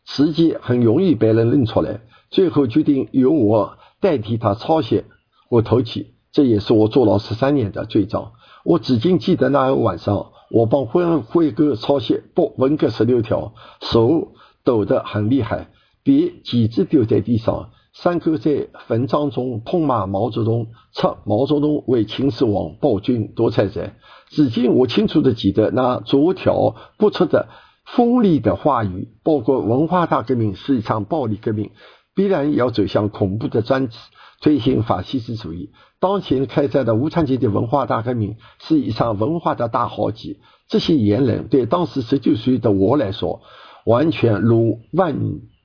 [0.03, 2.01] 实际很容易被人认出来。
[2.29, 5.05] 最后决定由我代替他抄写
[5.49, 8.33] 我头起，这也是我坐牢十三年的罪状。
[8.65, 14.33] 我至今记得那晚上，我帮辉辉哥抄写不文革十六条，手
[14.65, 15.69] 抖得很厉害，
[16.03, 17.69] 笔几字丢在地上。
[18.01, 23.89] 三哥在文章中痛骂毛泽东，称毛泽东为秦始皇暴君独裁者。
[24.29, 27.49] 至今我清楚的记得那逐条不出的
[27.83, 31.71] 锋利的话语，包括文化大革命是一场暴力革命，
[32.15, 33.97] 必然要走向恐怖的专制，
[34.39, 35.71] 推行法西斯主义。
[35.99, 40.37] 当前开展的无产阶级文化大革命是一场文化的大豪劫。
[40.69, 43.41] 这些言论对当时十九岁的我来说，
[43.85, 45.19] 完全如万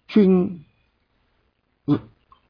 [0.08, 0.62] 军。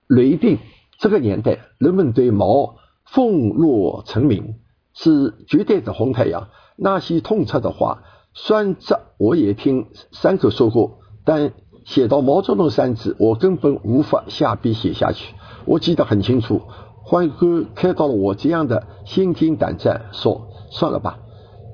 [0.07, 0.59] 雷定
[0.99, 4.57] 这个年代，人们对毛奉若成名，
[4.93, 6.49] 是绝对的红太阳。
[6.77, 11.53] 那些痛彻的话，酸涩我也听三口说过，但
[11.85, 15.35] 写到毛泽东三字，我根本无法下笔写下去。
[15.65, 16.63] 我记得很清楚，
[17.05, 21.21] 欢哥看到了我这样的心惊胆战，说算了吧，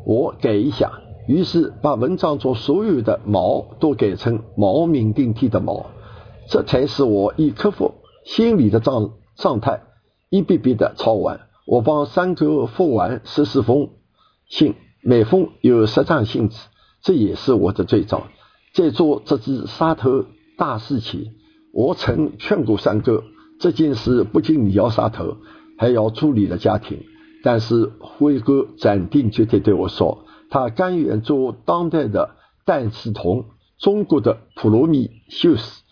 [0.05, 0.93] 我改一下。
[1.27, 5.87] 于是把文章中所有的毛都改成毛明定替的毛，
[6.49, 7.95] 这才是我一克服。
[8.25, 9.83] 心里的状状态
[10.29, 13.91] 一笔笔的抄完，我帮三哥复完十四封
[14.49, 16.59] 信，每封有十张信纸，
[17.03, 18.29] 这也是我的罪状。
[18.73, 20.25] 在做这只杀头
[20.57, 21.33] 大事前，
[21.73, 23.25] 我曾劝过三哥，
[23.59, 25.39] 这件事不仅你要杀头，
[25.79, 27.05] 还要处理的家庭。
[27.43, 33.47] 但是辉哥斩钉截铁对我说，他甘愿做当代的戴志同，
[33.79, 35.83] 中国的普罗米修斯，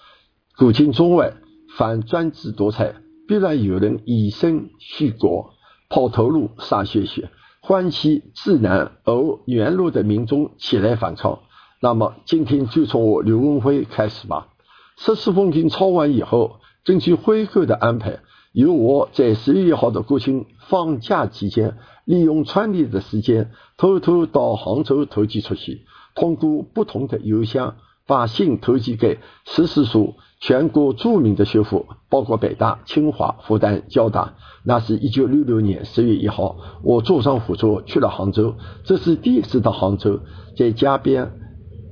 [0.56, 1.32] 古今中外。
[1.78, 2.96] 反专制独裁，
[3.28, 5.54] 必然有人以身殉国，
[5.88, 11.38] 抛头颅洒血血，唤起自然而原路的民众起来反抗。
[11.80, 14.48] 那么，今天就从我刘文辉开始吧。
[14.96, 18.18] 十四封信抄完以后，根据辉哥的安排，
[18.50, 25.82] 由我在十月一号的国庆放假期间，利用穿联的时间，偷偷到杭州投寄出去，
[26.16, 27.76] 通过不同的邮箱。
[28.08, 34.34] 把信投寄给十四所全国著名的学府，包括北大、清华、复旦、交大。
[34.64, 38.54] 那是一九六六年十月一号，我坐上火车去了杭州。
[38.84, 40.20] 这是第一次到杭州，
[40.56, 41.32] 在家边，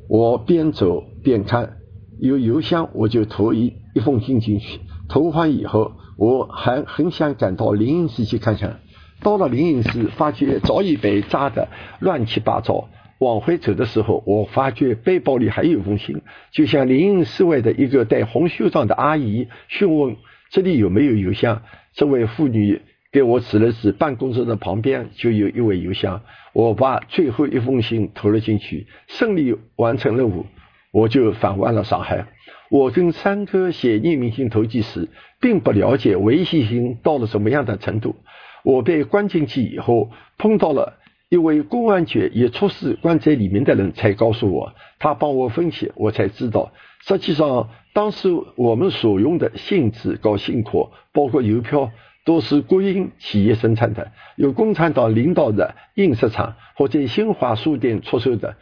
[0.08, 1.78] 我边走边看，
[2.20, 4.80] 有邮箱我就投一一封信进去。
[5.08, 8.80] 投完以后，我还很想赶到灵隐寺去看看。
[9.22, 11.68] 到了灵隐寺，发觉早已被炸得
[12.00, 12.88] 乱七八糟。
[13.18, 20.16] 往回走的时候，我发觉背包里还有封信，就向灵隐寺外的一个戴红袖章的阿姨询问
[20.50, 21.62] 这里有没有邮箱。
[21.94, 26.20] 这位妇女给我指了指办公室的旁边就有一位邮箱，
[26.52, 30.44] 我把最后一封信投了进去，顺利完成任务，
[30.92, 32.26] 我就返回了上海。
[32.68, 35.08] 我跟三哥写匿名信投寄时，
[35.40, 38.16] 并不了解微信信到了什么样的程度。
[38.62, 40.98] 我被关进去以后，碰到了。
[41.28, 46.72] 一位公安局也出事关在里面的人才告诉我，他帮我分析，我才知道，
[47.04, 51.90] 实际上当时我们所用的信纸、搞信壳，包括邮票，
[52.24, 58.54] 都是国营企业生产的，由共产党领导的印刷厂或者新华书店出售的，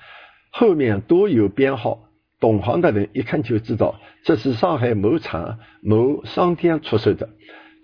[0.51, 2.09] 后面都有编号，
[2.41, 7.29] 懂行的人一看就知道这是上海某厂某商店出售的，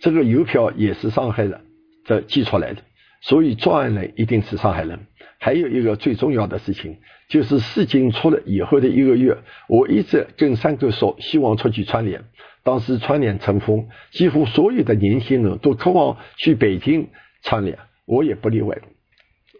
[0.01, 1.61] 这个邮票也是上海的
[2.07, 2.81] 的寄出来的。
[3.21, 5.01] 所以作案人一定是上海人。
[5.39, 6.99] 还有一个最重要的事情，
[7.29, 12.25] 就是事情出了以后的一个月，我一直跟三哥说，希望出去串联。
[12.63, 17.09] 当时串联成风，几乎所有的年轻人都渴望去北京
[17.43, 18.77] 串联，我也不例外。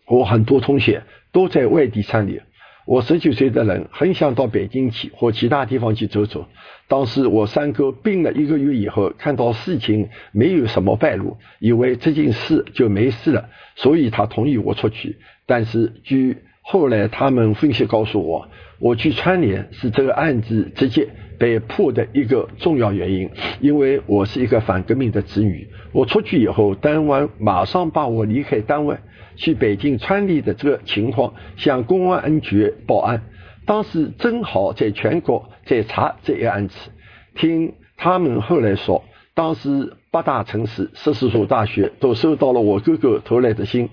[0.07, 1.03] 我很多同学
[1.33, 2.43] 都在外地串联。
[2.91, 6.49] 我十九岁的人很想到北京去或其他地方去走走。
[6.89, 15.19] 当时我三哥病了一个月以后，看到事情没有什么败露，以为这件事就没事了，所以他同意我出去。
[15.47, 18.49] 但是据后来他们分析告诉我，
[18.81, 21.07] 我去川联是这个案子直接
[21.39, 23.31] 被破的一个重要原因，
[23.61, 25.69] 因为我是一个反革命的子女。
[25.93, 28.97] 我出去以后，单位马上把我离开单位。
[29.41, 33.23] 去北京川里的这个情况向公安局报案。
[33.65, 36.91] 当时正好在全国在查这一案子，
[37.35, 39.03] 听他们后来说，
[39.35, 43.89] 当时八大城市十四所大学都收到了我哥哥投来的信，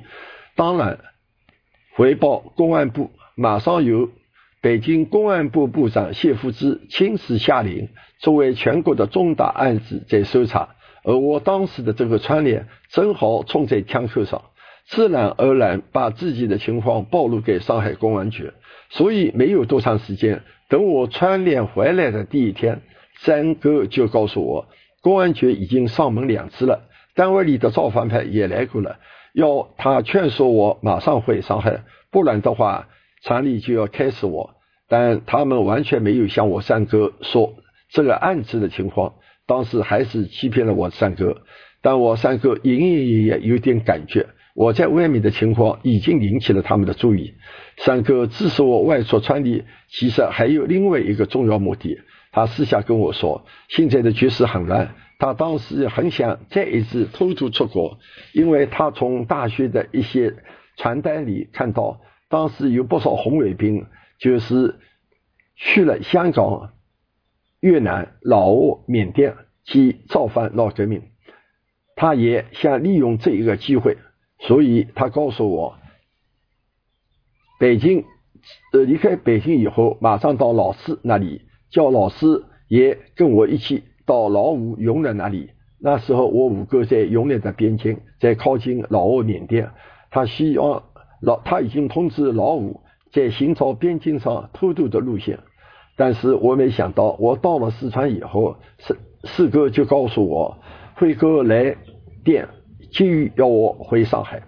[0.56, 1.00] 当然
[1.96, 4.10] 回报公安部，马上由
[4.62, 7.90] 北京公安部部长谢富治亲自下令，
[8.20, 10.70] 作为全国的重大案子在搜查，
[11.04, 14.42] 而我当时的这个窗帘正好冲在枪口上，
[14.88, 18.52] 自然而然把自己的情况暴露给上海公安局。
[18.90, 22.82] 所以没有多长时间，等我串联回来的第一天，
[23.20, 24.68] 三哥就告诉我，
[25.02, 28.98] 公安局已经上门两次了，单位里的造反派也来过了，
[29.34, 32.88] 要他劝说我马上回上海，不然的话，
[33.24, 34.56] 厂里就要开除我。
[34.88, 37.56] 但他们完全没有向我三哥说
[37.90, 39.16] 这个案子的情况，
[39.46, 41.42] 当时还是欺骗了我三哥。
[41.82, 44.28] 但我三哥隐隐约约有点感觉。
[44.58, 47.36] 我在外面的情况已经引起了他们的注意。
[47.78, 52.00] 三哥支持我外出川里，其实还有另外一个重要目的。
[52.32, 58.00] 他私下跟我说，现在的局势很乱，他当时很想再一次偷渡出国，
[58.34, 60.34] 因为他从大学的一些
[60.76, 63.86] 传单里看到，当时有不少红卫兵
[64.18, 64.80] 就是
[65.56, 66.74] 去了香港、
[67.60, 69.36] 越南、老挝、缅甸
[69.66, 71.04] 去造反闹革命。
[71.96, 73.98] 他也想利用这一个机会。
[74.40, 75.76] 所以他告诉我，
[77.60, 78.06] 北京
[78.72, 85.50] 呃离开北京以后，马上到老师那里，叫老师也跟我一起到老五、永南那里。
[85.80, 89.72] 那时候我五哥在永南的边境，在靠近老挝、缅甸，
[90.12, 90.84] 他希望
[91.22, 92.82] 老他已经通知老五
[93.12, 95.40] 在寻找边境上偷渡的路线。
[95.96, 100.60] 但是我没想到，我到了四川以后，四四哥就告诉我，
[100.96, 101.76] 辉哥来
[102.24, 102.48] 电。
[102.92, 104.42] 急于要我回上海，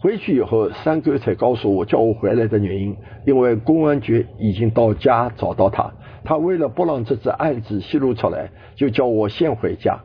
[0.00, 5.92] 回去以后，三哥才告诉我叫我回来的原因，因为公安局已经到家找到他，
[6.24, 10.00] 他为了不让这次案子泄露出来，就叫我先回家。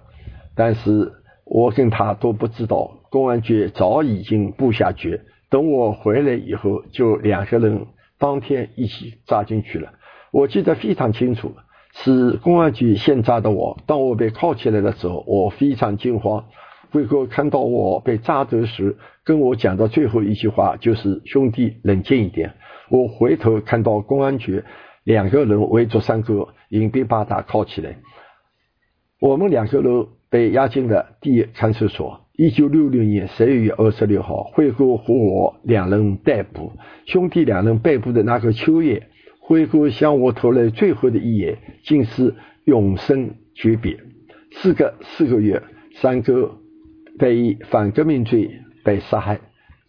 [0.56, 1.12] 但是
[1.46, 5.20] 我跟他都不知道，公安局早已经布下局，
[5.50, 7.86] 等我回来以后，就两个人
[8.18, 9.92] 当天一起扎进去了。
[10.32, 11.52] 我记得非常清楚，
[11.94, 13.78] 是公安局先扎的我。
[13.86, 16.46] 当我被铐起来的时候，我非常惊慌。
[16.94, 22.54] 辉哥看到我被扎得时，跟我讲的最后一句话就是：“兄弟，冷静一点。”
[22.92, 24.64] 我回头看到公安局
[25.04, 27.98] 两个人围着三哥，硬逼把他铐起来。
[29.20, 32.28] 我们两个人被押进了第一看守所。
[32.36, 36.74] 一九六六年十一月二十六号，辉哥和我两人逮捕。
[37.08, 39.08] 兄弟两人被捕的那个秋夜，
[39.40, 42.36] 辉哥向我投来最后的一眼，竟是
[42.66, 43.98] 永生诀别。
[44.52, 45.64] 四个四个月，
[45.96, 46.60] 三哥。
[47.18, 48.50] 被以反革命罪
[48.84, 49.40] 被杀害。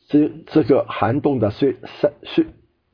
[0.06, 2.44] 这这个寒冬的岁三岁，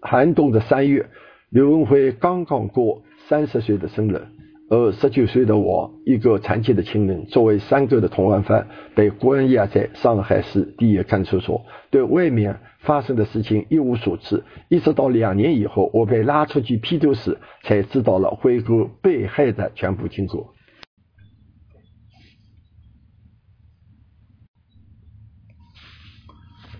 [0.00, 1.08] 寒冬的三月，
[1.50, 4.22] 刘文辉刚刚过三十岁的生日，
[4.68, 14.44] 而十九岁的我，一个残疾的亲人，作为三个的同案犯，被关押在上海市第一看守所，对外面发生的事情一无所知。
[14.68, 20.54] 一直到两年以后，我被拉出去批斗时，才知道了辉哥被害的全部经过。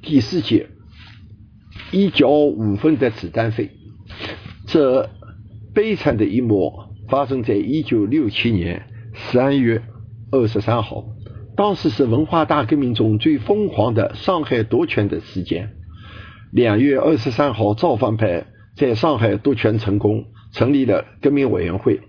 [0.03, 0.69] 第四节，
[1.93, 3.71] 一角五分的子弹费。
[4.67, 5.11] 这
[5.75, 6.73] 悲惨的一幕
[7.09, 9.83] 发生在一九六七年三月
[10.31, 11.05] 二十三号，
[11.55, 15.73] 当时是文化大革命中最疯狂的上海夺权的时间。
[16.51, 18.47] 两月二十三号，造反派
[18.77, 22.01] 在上海夺权成功，成立了革命委员会。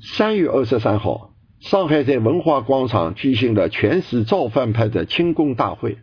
[0.00, 5.98] 三月二十三号，上海在文化广场举行了全市造反派的庆功大会。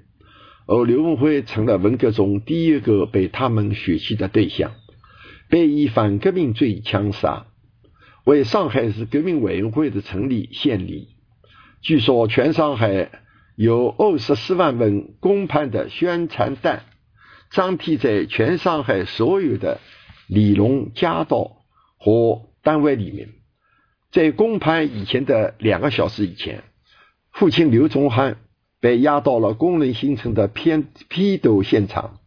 [0.72, 4.74] 而刘文辉成了文革中第一个被他们血弃的对象，
[5.50, 7.48] 被以反革命罪枪杀，
[8.24, 11.08] 为上海市革命委员会的成立献礼。
[11.82, 13.10] 据说全上海
[13.56, 16.84] 有二十四万份公判的宣传单，
[17.50, 19.80] 张贴在全上海所有的
[20.28, 21.64] 里弄街道
[21.98, 23.30] 和单位里面。
[24.12, 26.64] 在公判以前的两个小时以前，
[27.32, 28.38] 父亲刘宗汉。
[28.82, 32.20] 被押到了工人新城的偏批斗现场，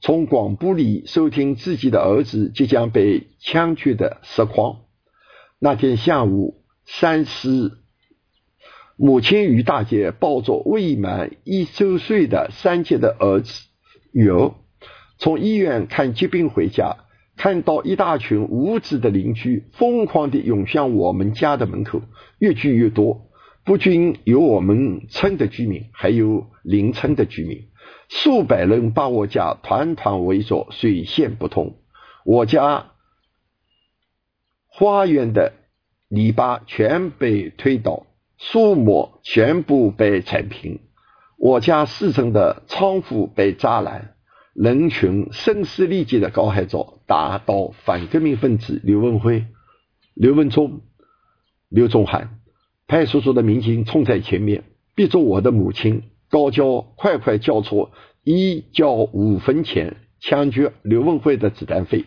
[0.00, 4.82] 从广播里收听自己的儿子即将被枪决的实况。
[5.58, 7.72] 那天下午三时，
[8.96, 13.66] 母亲于大姐抱着未满一周岁的三姐的儿子
[14.12, 14.54] 女儿，
[15.18, 16.96] 从医院看疾病回家，
[17.36, 22.02] 看到一大群无知的邻居疯狂地涌向我们家的门口，
[22.38, 23.29] 越聚越多。
[23.64, 27.68] 不仅有我们村的居民，还有邻村的居民。
[28.08, 31.76] 数百人把我家团团围着，水泄不通。
[32.24, 32.92] 我家
[34.66, 35.52] 花园的
[36.08, 38.06] 篱笆全被推倒，
[38.38, 40.80] 树木全部被踩平。
[41.36, 44.14] 我家四层的窗户被砸烂。
[44.52, 49.46] 人群声嘶力竭的高喊着：“打倒反革命分子刘文辉、
[50.14, 50.80] 刘文忠、
[51.68, 52.39] 刘宗汉！”
[52.90, 54.64] 派出所的民警冲在前面，
[54.96, 57.88] 逼着我的母亲高叫：“快快交出
[58.24, 62.06] 一交五分钱，枪决刘文辉的子弹费！”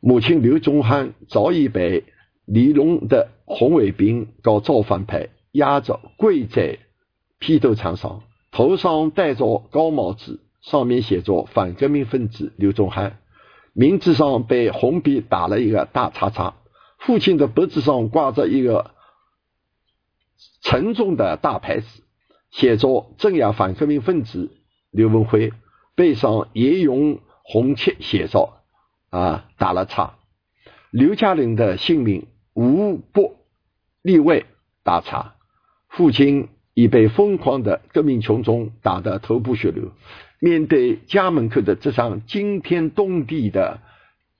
[0.00, 2.04] 母亲刘忠汉早已被
[2.44, 6.78] 李龙的红卫兵搞造反派压着跪在
[7.38, 10.40] 批斗场上，头上戴着高帽子。
[10.60, 13.20] 上面写着“反革命分子刘忠汉”，
[13.72, 16.56] 名字上被红笔打了一个大叉叉。
[16.98, 18.90] 父亲的脖子上挂着一个
[20.62, 22.02] 沉重的大牌子，
[22.50, 24.50] 写着“镇压反革命分子
[24.90, 25.52] 刘文辉”，
[25.94, 28.60] 背上也用红漆写着
[29.10, 30.14] “啊”，打了叉。
[30.90, 33.36] 刘家人的姓名无不
[34.02, 34.44] 例外
[34.82, 35.34] 打叉。
[35.88, 39.92] 父亲已被疯狂的革命群众打得头破血流。
[40.38, 43.80] 面对家门口的这场惊天动地的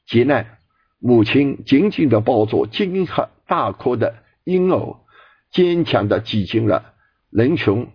[0.07, 0.59] 劫难，
[1.01, 4.97] 母亲紧紧的抱着惊吓大哭的婴儿，
[5.51, 6.95] 坚强的挤进了
[7.31, 7.89] 人群，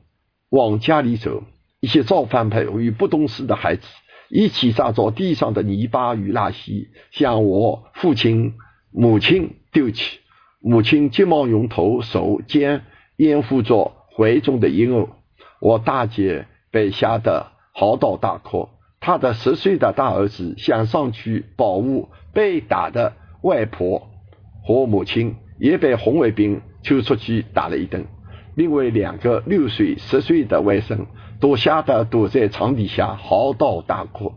[0.49, 1.43] 往家里走。
[1.79, 3.87] 一些造反派与不懂事的孩子
[4.29, 8.53] 一起砸着地上的泥巴与垃圾，向我父亲、
[8.91, 10.19] 母亲丢去。
[10.61, 12.83] 母亲急忙用头、手、肩
[13.17, 15.07] 掩护着怀中的婴儿。
[15.59, 17.53] 我大姐被吓得。
[17.75, 24.11] 嚎啕大哭，她的十岁的大儿子想上去保护被打的外婆
[24.63, 28.05] 和母亲，也被红卫兵就出去打了一顿。
[28.55, 31.07] 另外两个六岁、十岁的外甥
[31.39, 34.31] 都吓得躲在床底下嚎啕大哭。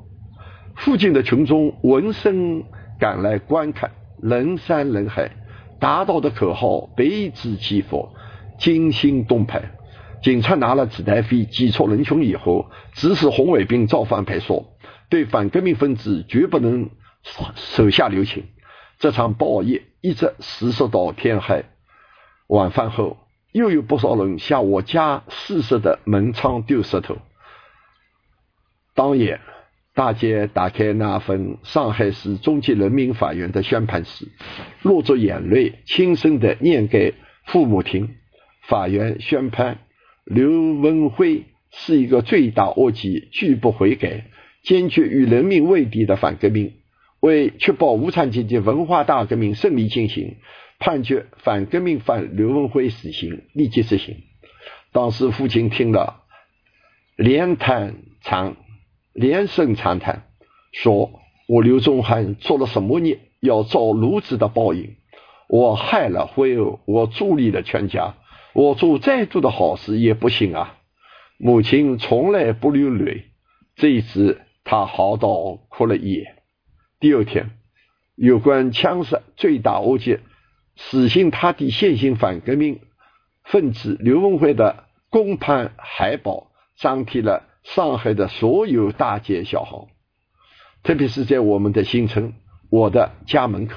[0.75, 2.65] 附近的群众闻声
[2.99, 3.91] 赶来观看，
[4.23, 5.31] 人山人海，
[5.79, 8.09] 打倒的口号被此起伏，
[8.59, 9.61] 惊心动魄。
[10.23, 14.65] 警察拿了子弹飞挤出人群以后，指使红卫兵造反派说
[15.11, 16.89] ：“对反革命分子绝不能
[17.55, 18.45] 手下留情。”
[18.99, 21.67] 这场暴业一直持续到天黑。
[22.49, 23.17] 晚饭后，
[23.53, 27.19] 又有不少人向我家四室的门窗丢石头。
[28.95, 29.41] 当夜，
[29.95, 34.27] 大姐打开那份上海市中级人民法院的宣判书，
[34.83, 37.15] 落着眼泪，轻声的念给
[37.47, 38.17] 父母听。
[38.69, 39.79] 法院宣判。
[40.25, 44.27] 刘文辉是一个罪大恶极、拒不悔改、
[44.65, 46.73] 坚决与人民为敌的反革命。
[47.21, 50.37] 为确保无产阶级文化大革命顺利进行，
[50.79, 54.19] 判决反革命犯刘文辉死刑，立即执行。
[54.93, 56.23] 当时父亲听了，
[57.17, 58.57] 连叹长，
[59.13, 60.27] 连声长叹，
[60.73, 64.97] 说：“我刘宗汉做了什么孽，要遭如此的报应？
[65.49, 68.15] 我害了辉儿，我助力了全家。”
[68.57, 70.79] 我做再多的好事也不行啊！
[71.37, 73.25] 母亲从来不流泪，
[73.75, 76.37] 这一次她嚎啕哭了一夜。
[76.99, 77.51] 第二天，
[78.15, 80.21] 有关枪杀罪大恶极、
[80.77, 82.81] 死心塌地现行反革命
[83.45, 89.89] 分子刘文辉的公判海报张贴了上海的所有大街小巷，
[90.83, 92.35] 特别是在我们的新村、
[92.71, 93.75] 我的家门口。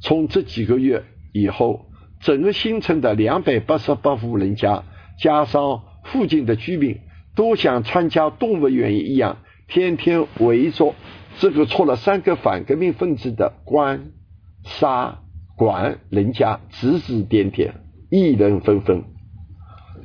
[0.00, 1.86] 从这几个月以后。
[2.20, 4.84] 整个新村的两百八十八户人家，
[5.20, 7.00] 加上附近的居民，
[7.36, 10.94] 都像参加动物园一样，天天围着
[11.38, 14.12] 这个出了三个反革命分子的官、
[15.56, 17.74] 管人家，指指点点，
[18.10, 19.04] 议论纷纷。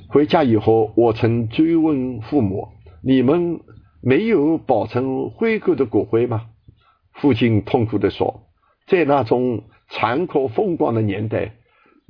[0.07, 2.69] 回家以后，我曾追问父母
[3.03, 3.59] ：“你们
[4.01, 6.45] 没有保存辉哥的骨灰吗？”
[7.13, 8.43] 父亲痛苦地说
[8.87, 11.53] ：“在那种残酷风光的年代。”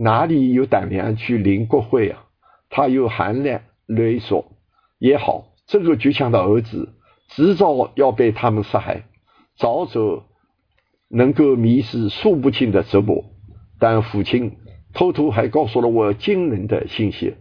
[0.01, 2.23] 哪里有胆量去领国会啊？
[2.69, 4.45] 他又含泪泪说
[4.97, 6.93] ：“也好，这个倔强的儿子
[7.27, 9.03] 迟早要被他们杀害，
[9.57, 10.23] 早走
[11.09, 13.25] 能够迷失数不清的折磨。”
[13.79, 14.57] 但父亲
[14.93, 17.35] 偷偷还告诉了我惊人的信息，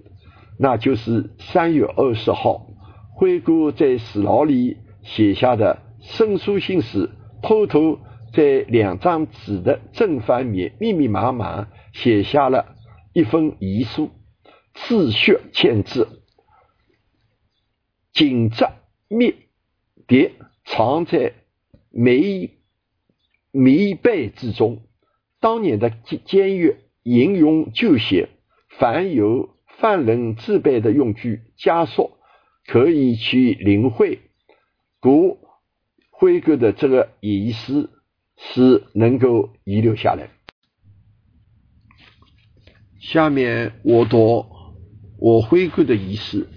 [0.59, 2.68] 那就是三月二十号，
[3.14, 7.11] 辉哥在死牢里写下的申诉信时，
[7.43, 7.99] 偷偷
[8.32, 11.68] 在两张纸的正反面密密麻麻。
[11.95, 12.76] 写下了
[13.12, 14.11] 一封遗书，
[14.74, 16.22] 刺血签字，
[18.12, 18.72] 紧着
[19.09, 19.34] 密
[20.07, 20.32] 叠
[20.64, 21.32] 藏在
[21.91, 22.51] 眉
[23.51, 24.82] 眉背之中。
[25.41, 28.28] 当年的监监狱引用旧写，
[28.78, 32.18] 凡有犯人自备的用具、枷锁、
[32.66, 34.20] 可以去领会，
[35.01, 35.39] 故
[36.11, 37.89] 辉哥的这个仪式
[38.36, 40.30] 是能够遗留下来。
[43.01, 44.45] 下面我读
[45.20, 46.49] 我辉哥的仪式。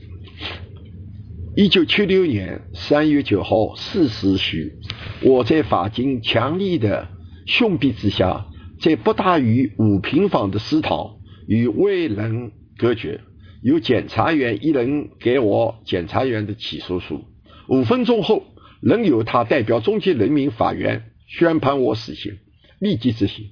[1.56, 4.80] 一九七六年三月九号四时许，
[5.22, 7.10] 我在法警强力的
[7.46, 8.48] 凶逼之下，
[8.82, 11.18] 在不大于五平方的食堂
[11.48, 13.22] 与外人隔绝。
[13.62, 17.26] 由检察员一人给我检察员的起诉书。
[17.68, 18.44] 五分钟后，
[18.82, 22.40] 仍由他代表中级人民法院宣判我死刑，
[22.80, 23.52] 立即执行。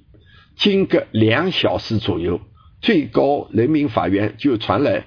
[0.56, 2.40] 经隔两小时左右，
[2.82, 5.06] 最高人民法院就传来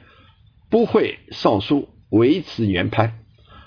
[0.70, 3.20] 不会上诉，维持原判。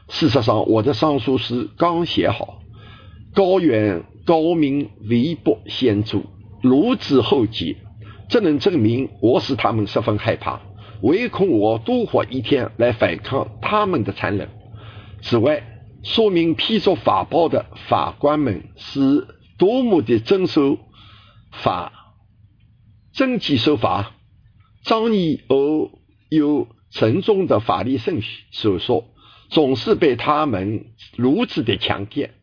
[0.08, 2.62] 事实上，我的上诉是刚写好，
[3.34, 6.22] 高远高明，微博先著，
[6.66, 7.76] 如此后继，
[8.28, 10.60] 这能证明我使他们十分害怕。
[11.02, 14.48] 唯恐我多活一天来反抗他们的残忍。
[15.20, 15.62] 此外，
[16.02, 19.26] 说明批作法报的法官们是
[19.58, 20.78] 多么的遵守
[21.52, 22.14] 法、
[23.12, 24.14] 遵纪守法、
[24.82, 25.90] 仗义而
[26.30, 29.04] 又沉重的法律顺序所说，
[29.50, 30.86] 总是被他们
[31.16, 32.35] 如此的强奸。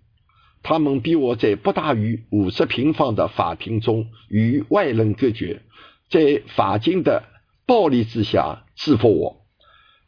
[0.63, 5.61] 他们逼我在不大于五十平方的法庭中与外人隔绝，
[6.09, 7.25] 在法庭的。
[7.65, 9.45] 暴力之下制服我，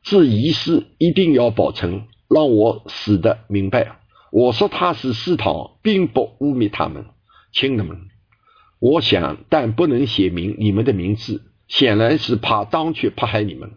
[0.04, 4.00] 这仪式一定要保存，让我死的明白。
[4.30, 7.06] 我说他是私堂，并不污蔑他们，
[7.54, 7.98] 亲人们。
[8.80, 13.72] 我想，但不能写明你们的名字，显然是怕当局迫害你们，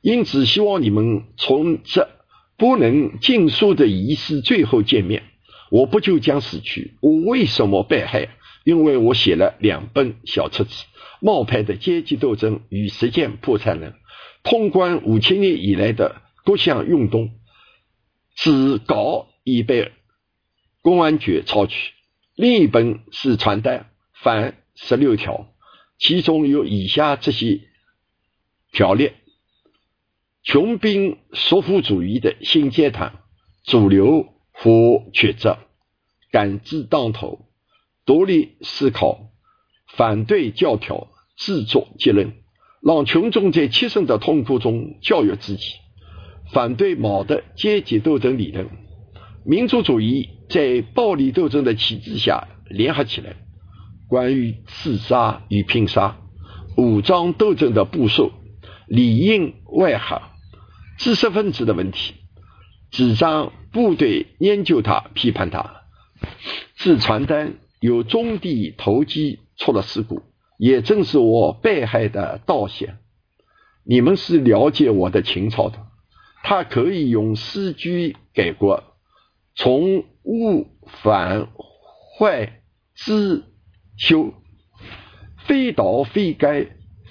[0.00, 2.08] 因此希望你们从这
[2.56, 5.24] 不能尽数的仪式最后见面。
[5.70, 6.94] 我不就将死去？
[7.00, 8.28] 我为什么被害？
[8.64, 10.84] 因为我写了两本小册子。
[11.22, 13.94] 冒牌的阶级斗争与实践破产人，
[14.42, 17.30] 通关五千年以来的各项运动，
[18.34, 19.92] 纸稿已被
[20.80, 21.92] 公安局抄取。
[22.36, 25.52] 另一本是传单，反十六条，
[25.98, 27.60] 其中有以下这些
[28.72, 29.12] 条例：
[30.42, 33.20] 穷兵束缚主义的新阶段，
[33.64, 34.26] 主流
[34.62, 34.70] 和
[35.14, 35.56] 抉择，
[36.30, 37.46] 感知当头，
[38.04, 39.30] 独立思考。
[39.96, 42.34] 反对教条，自作结论，
[42.80, 45.78] 让群众在切身的痛苦中教育自己；
[46.52, 48.68] 反对毛的阶级斗争理论，
[49.44, 53.34] 民族主义在暴力斗争的旗帜下联合起来。
[54.08, 56.18] 关于刺杀与拼杀、
[56.76, 58.30] 武装斗争的部署、
[58.86, 60.20] 里应外合、
[60.98, 62.14] 知识分子的问题，
[62.90, 65.82] 主张部队研究它、批判它。
[66.76, 69.40] 制传单有中地投机。
[69.60, 70.22] 出了事故，
[70.56, 72.96] 也正是我被害的道险。
[73.84, 75.86] 你们是了解我的情操的，
[76.42, 78.82] 他可以用诗句改过，
[79.54, 80.66] 从物
[81.02, 81.48] 反
[82.18, 82.62] 坏
[82.94, 83.44] 之
[83.98, 84.32] 修，
[85.44, 86.68] 非道非该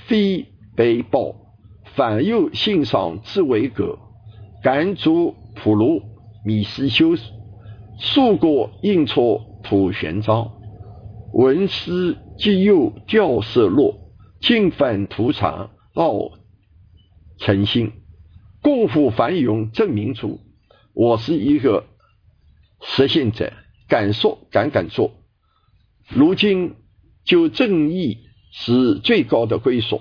[0.07, 1.35] 非被报，
[1.93, 3.99] 反又欣赏之为格，
[4.63, 6.01] 甘竹普鲁
[6.45, 7.17] 米斯修，
[7.97, 10.53] 数过应错普玄章。
[11.33, 16.31] 文思既有教色落，进反土场傲
[17.37, 17.91] 诚心，
[18.61, 20.39] 共赴繁荣正民主。
[20.93, 21.87] 我是一个
[22.81, 23.51] 实现者，
[23.89, 25.11] 敢说敢敢做。
[26.07, 26.75] 如今
[27.25, 28.19] 就正义
[28.53, 29.99] 是最高的归属。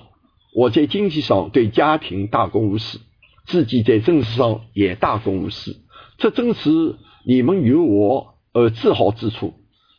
[0.54, 3.00] 我在经济上对家庭大公无私，
[3.48, 5.74] 自己在政治上也大公无私，
[6.18, 6.96] 这正是
[7.26, 9.54] 你们有我而自豪之处。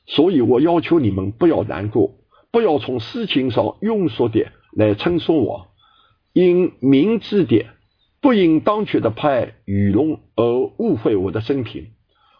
[0.05, 2.15] 所以我要求你们不要难过，
[2.51, 5.67] 不要从事情上庸俗的来称颂我，
[6.31, 7.65] 因明智的，
[8.21, 10.43] 不应当权的派愚弄而
[10.77, 11.87] 误会我的生平。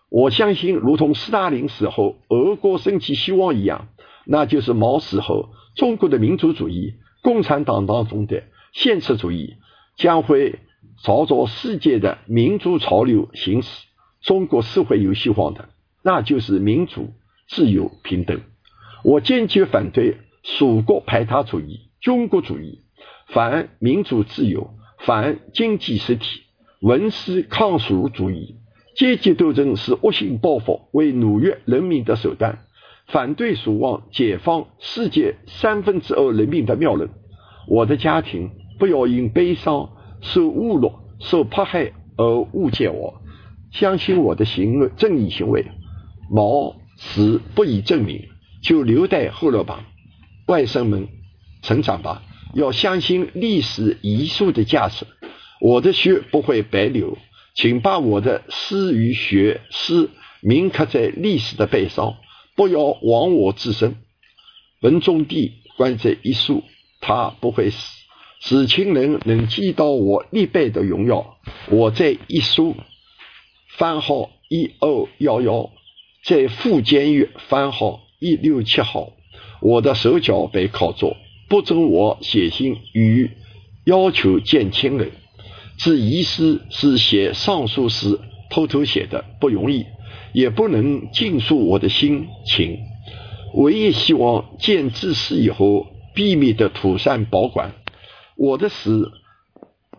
[0.10, 3.90] 我相信，如同斯大林死后俄国升起希望一样，
[4.26, 8.44] 那就是毛死后中国的民族主义、共产党当中的
[8.74, 9.58] 现实主义
[9.96, 10.60] 将会
[11.04, 13.86] 朝着世界的民主潮流行驶。
[14.22, 15.70] 中国是会有希望的，
[16.04, 17.14] 那就是民主。
[17.52, 18.42] 自由平等，
[19.04, 22.84] 我坚决反对蜀国排他主义、军国主义。
[23.26, 24.70] 反民主自由，
[25.00, 26.44] 反经济实体，
[26.80, 28.58] 文思抗蜀主义。
[28.96, 32.66] 阶级斗争是恶性报复，为奴役人民的手段。
[33.08, 37.10] 反对蜀王解放世界三分之二人民的谬论。
[37.68, 39.90] 我的家庭不要因悲伤、
[40.22, 43.22] 受侮辱、受迫害而误解我，
[43.72, 45.66] 相信我的行为正义行为。
[46.30, 46.76] 毛。
[47.02, 48.28] 死不以证明，
[48.62, 49.86] 就留待后人吧。
[50.48, 51.08] 外甥们，
[51.62, 52.24] 成长吧！
[52.54, 55.08] 要相信历史遗书的价值。
[55.62, 57.18] 我的血不会白流，
[57.56, 60.10] 请把我的诗与学诗
[60.42, 62.18] 铭刻在历史的背上，
[62.58, 63.96] 不要忘我自身。
[64.82, 66.66] 文宗帝关这一书，
[67.00, 67.99] 他不会死，
[68.40, 71.38] 使亲人能记到我立碑的荣耀。
[71.70, 72.76] 我这一书
[73.78, 75.70] 番号一二幺幺，
[76.24, 79.12] 在副监狱番号一六七号，
[79.62, 81.16] 我的手脚被铐住，
[81.50, 83.30] 不准我写信与
[83.86, 85.12] 要求见亲人。
[85.78, 88.20] 这意思是写上诉时
[88.50, 89.86] 偷偷写的，不容易，
[90.34, 92.80] 也不能尽述我的心情。
[93.54, 97.74] 唯一希望见自死以后，秘密的妥善保管
[98.40, 99.12] 我的死。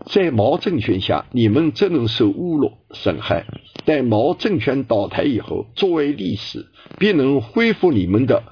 [0.06, 3.44] 在毛政权下，你们只能受侮辱、损害；
[3.84, 6.64] 待毛政权倒台以后，作为历史，
[6.98, 8.42] 必能恢复你们的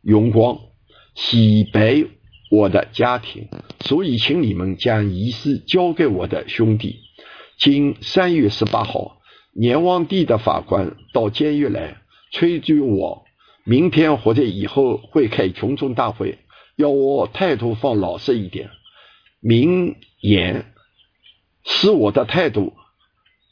[0.00, 0.60] 荣光，
[1.16, 2.04] 洗白
[2.52, 3.48] 我的家庭。
[3.80, 7.00] 所以，请你们将仪式交给我的兄弟。
[7.58, 9.18] 今三月十八号，
[9.54, 11.96] 阎王帝的法官到监狱来
[12.30, 13.24] 催促我，
[13.64, 16.38] 明天或者以后会开群众大会，
[16.76, 18.70] 要我态度放老实一点，
[19.42, 20.66] 明言。
[21.64, 22.72] 是我的态度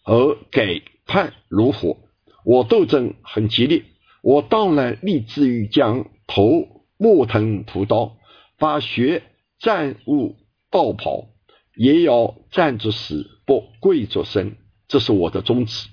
[0.05, 1.97] 而改判如何？
[2.45, 3.85] 我斗争很激烈，
[4.23, 8.17] 我当然立志于将头莫腾屠刀，
[8.59, 9.23] 把血
[9.61, 10.37] 蘸入
[10.71, 11.29] 道袍，
[11.77, 14.57] 也要站着死不跪着生，
[14.89, 15.89] 这是我的宗旨。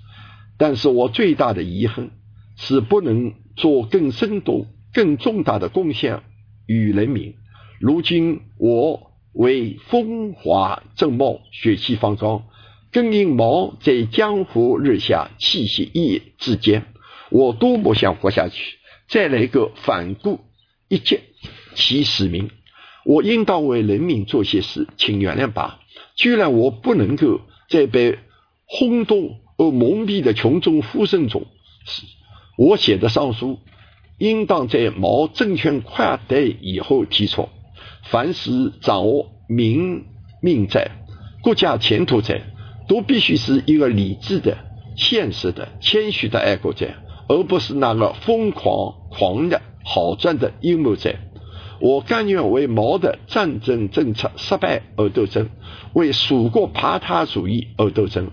[0.58, 2.10] 但是我最大的遗憾
[2.56, 6.24] 是不能做更深度、更重大的贡献
[6.66, 7.36] 与人民。
[7.80, 9.17] 如今我。
[9.38, 12.46] 为风华正茂，血气方刚，
[12.92, 16.88] 更因毛在江湖日下，气息一夜之间，
[17.30, 20.40] 我多么想活下去，再来个反顾
[20.88, 21.20] 一击
[21.76, 22.50] 其使命。
[23.06, 25.82] 我应当为人民做些事，请原谅吧。
[26.16, 28.18] 居然我不能够在被
[28.66, 31.46] 轰动而蒙蔽的群众呼声中，
[32.58, 33.60] 我写的上书，
[34.18, 37.50] 应当在毛政权垮台以后提出。
[38.10, 40.06] 凡是掌握民
[40.42, 40.92] 命在、
[41.42, 42.42] 国家前途在，
[42.88, 44.58] 都必须是一个理智的、
[44.96, 46.88] 现实的、谦虚的爱国者，
[47.28, 51.16] 而不是那个疯狂、狂的好战的阴谋者。
[51.80, 55.50] 我甘愿为毛的战争政策失败而斗争，
[55.94, 58.32] 为蜀国爬塔主义而斗争。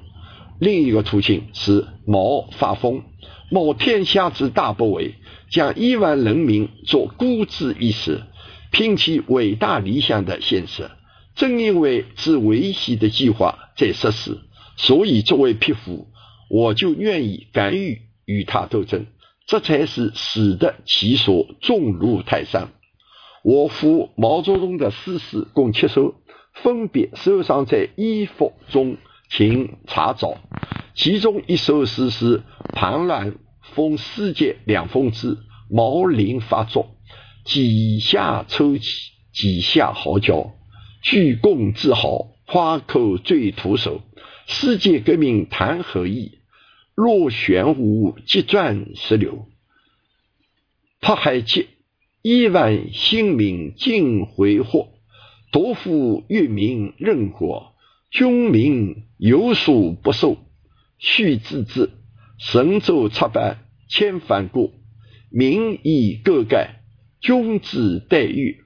[0.58, 3.02] 另一个途径是毛发疯，
[3.50, 5.14] 冒天下之大不韪，
[5.50, 8.22] 将亿万人民做孤注一掷。
[8.74, 10.90] 拼其伟大理想的现实，
[11.36, 14.40] 正因为是维系的计划在实施，
[14.76, 16.08] 所以作为匹夫，
[16.50, 19.06] 我就愿意敢于与他斗争，
[19.46, 22.70] 这才是使得其所重如泰山。
[23.44, 26.16] 我夫毛泽东的诗诗共七首，
[26.52, 28.96] 分别收藏在衣服中，
[29.30, 30.38] 请查找。
[30.96, 35.38] 其中一首诗是庞然封世界两封之
[35.70, 36.93] 毛林发作。
[37.44, 40.54] 几下抽泣，几下嚎叫，
[41.02, 44.02] 鞠躬自豪，夸口最徒手。
[44.46, 46.38] 世界革命谈何易？
[46.94, 49.46] 若玄武急转石流，
[51.00, 51.68] 迫害急，
[52.22, 54.88] 亿万姓民尽回获。
[55.50, 57.74] 夺夫越民任国，
[58.10, 60.38] 军民有所不受。
[60.98, 61.90] 须知之，
[62.38, 64.72] 神州七百千帆过，
[65.30, 66.83] 民以各盖。
[67.24, 68.64] 君子待遇，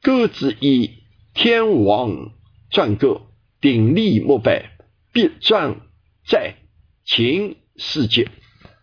[0.00, 0.90] 各自以
[1.34, 2.30] 天王
[2.70, 3.22] 撰歌，
[3.60, 4.70] 鼎力膜拜，
[5.12, 5.80] 必传
[6.24, 6.54] 在
[7.04, 8.28] 秦世界。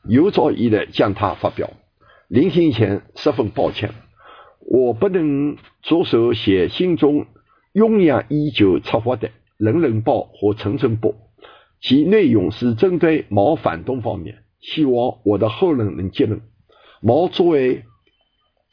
[0.06, 1.72] 有朝一日将它发表。
[2.28, 3.94] 临行前十分抱歉，
[4.60, 7.26] 我不能着手写心中
[7.74, 11.12] 酝酿已久策划的《人人报》和《陈诚报》，
[11.80, 16.42] 其内容是针对毛反动方面，希望我的后人能接任。
[17.02, 17.86] 毛作为。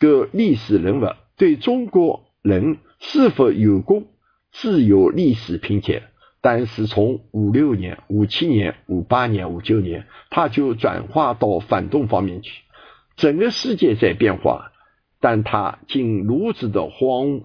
[0.01, 4.09] 个历史人物对中国人是否有功，
[4.51, 6.01] 自有历史评价。
[6.41, 12.63] 但是从五六年、五七年、五八年、五九年，他就转化到反动方面去。
[13.15, 14.73] 整个世界在变化，
[15.21, 17.43] 但他竟如此的荒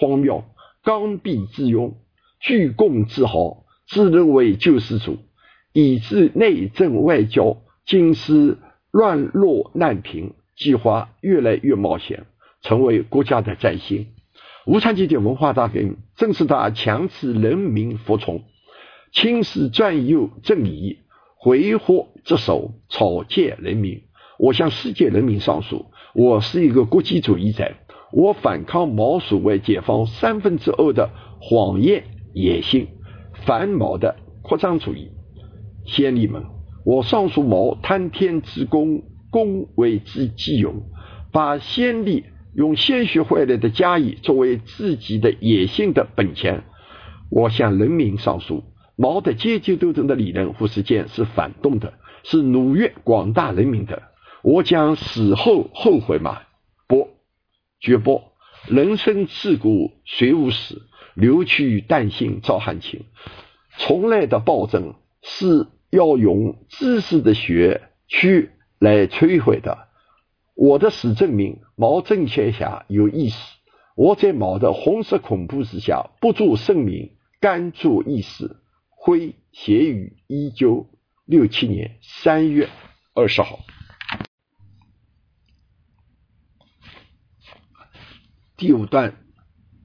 [0.00, 0.44] 荒谬，
[0.82, 1.98] 刚愎自用，
[2.40, 5.18] 居功自豪，自认为救世主，
[5.74, 8.56] 以致内政外交竟是
[8.90, 10.32] 乱落难平。
[10.56, 12.26] 计划越来越冒险，
[12.62, 14.06] 成为国家的灾星。
[14.66, 18.42] 无产阶级文化大革命正是他强制人民服从、
[19.12, 20.98] 轻视专有正义、
[21.36, 24.02] 挥霍职守、草芥人民。
[24.38, 27.74] 我向世界人民上诉：我是一个国际主义者，
[28.10, 32.88] 我反抗毛所谓解放三分之二的谎言野心、
[33.46, 35.10] 反毛的扩张主义。
[35.86, 36.42] 先例们，
[36.86, 39.02] 我上诉毛贪天之功，
[39.34, 40.84] 功为之既有，
[41.32, 42.22] 把先例
[42.54, 46.62] 用先学回来的家业作为自己的野心的本钱。
[47.30, 48.62] 我向人民上诉，
[48.94, 54.04] 毛的阶级斗争的理论和实践是反动的，是奴役广大人民的。
[54.44, 56.42] 我将死后后悔吗？
[56.86, 57.08] 不，
[57.80, 58.22] 绝不。
[58.68, 60.82] 人生自古谁无死？
[61.14, 63.04] 留取丹心照汗青。
[63.78, 68.50] 从来的暴政是要用知识的血去
[68.84, 69.88] 来摧毁的。
[70.54, 73.36] 我的死证明毛政权下有意识。
[73.96, 78.56] 我在毛的红色恐怖之下不做声明，甘做义士。
[78.88, 80.86] 徽写于一九
[81.26, 82.68] 六七年三月
[83.14, 83.58] 二十号。
[88.56, 89.16] 第五段，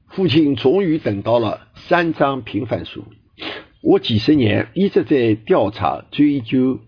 [0.07, 3.03] 父亲终于等到了三张平反书。
[3.81, 6.79] 我几十年一直在调查追究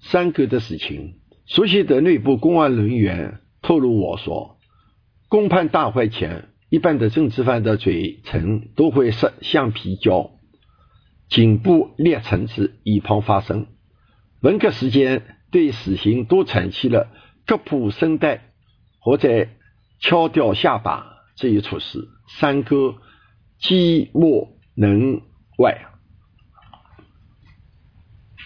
[0.00, 1.17] 三哥的事情。
[1.48, 4.58] 熟悉的内部公安人员透露我说，
[5.28, 10.30] 公判大会前，一般的政治犯的嘴唇都会塞橡皮胶，
[11.28, 13.66] 颈部裂层子，以防发生。
[14.40, 17.08] 文革时间对死刑都采取了
[17.44, 18.52] 割破声带
[19.00, 19.48] 或者。
[20.00, 22.94] 敲掉下巴这一措施，三哥
[23.58, 25.22] 既莫能
[25.58, 25.86] 外。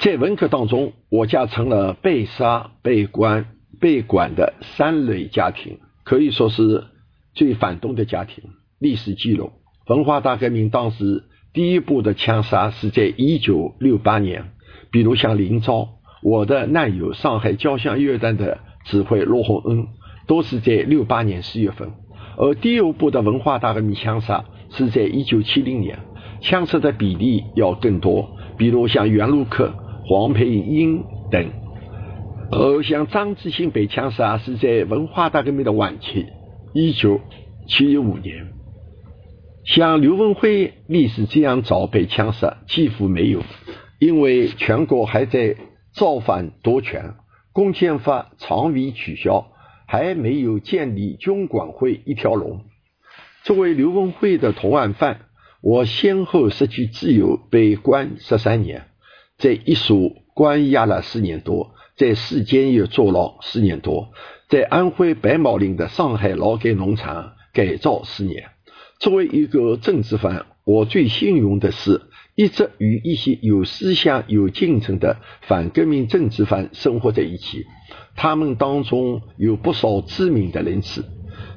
[0.03, 3.47] 在文革当中，我家成了被杀、被关、
[3.81, 6.87] 被管的三类家庭，可以说是
[7.35, 8.43] 最反动的家庭。
[8.81, 9.53] 历史记录，
[9.87, 11.23] 文化大革命当时
[11.53, 14.51] 第一步的枪杀是在一九六八年，
[14.91, 15.91] 比如像林昭，
[16.21, 19.87] 我的难友，上海交响乐团的指挥罗洪恩。
[20.27, 21.91] 都是在六八年四月份，
[22.37, 25.99] 而第二部的文化大革命枪杀是在一九七零年，
[26.41, 29.75] 枪杀的比例要更多，比如像袁路克、
[30.05, 31.51] 黄培英等。
[32.51, 36.27] 而像张志新被枪杀是在文化大革命的晚期，
[36.75, 37.21] 一九
[37.67, 38.53] 七五年。
[39.65, 43.43] 像刘文辉历史这样早被枪杀几乎没有，
[43.99, 45.57] 因为全国还在
[45.95, 47.15] 造反夺权，
[47.53, 49.49] 公检法常委取消。
[49.85, 52.63] 还没有建立军管会一条龙。
[53.43, 55.27] 作为刘文辉的同案犯，
[55.61, 58.87] 我先后失去自由，被关十三年，
[59.43, 64.13] 在一所关押了四年多，在市监狱坐牢四年多，
[64.49, 68.45] 在安徽白毛岭的上海劳改农场改造四年。
[69.01, 72.03] 作为一个政治犯，我最幸运的是，
[72.37, 77.67] 一直与一些有思想、有进程的反革命政治犯生活在一起。
[78.15, 81.03] 他们当中有不少知名的人士。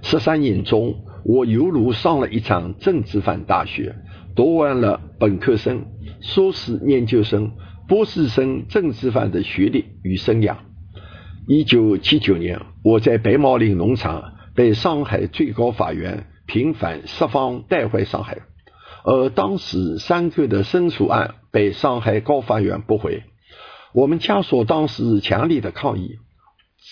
[0.01, 3.93] 十三年中，我犹如上了一场政治犯大学，
[4.36, 5.86] 读完了本科生、
[6.19, 7.51] 硕士研究生、
[7.88, 10.55] 博士生政治犯的学历与生涯。
[11.47, 18.39] 一九七九年，我在白毛岭农场被上海最高法院平反释放带回上海，
[19.03, 23.21] 而当时三个的申诉案被上海高法院驳回。
[23.93, 26.17] 我们家属当时强烈的抗议。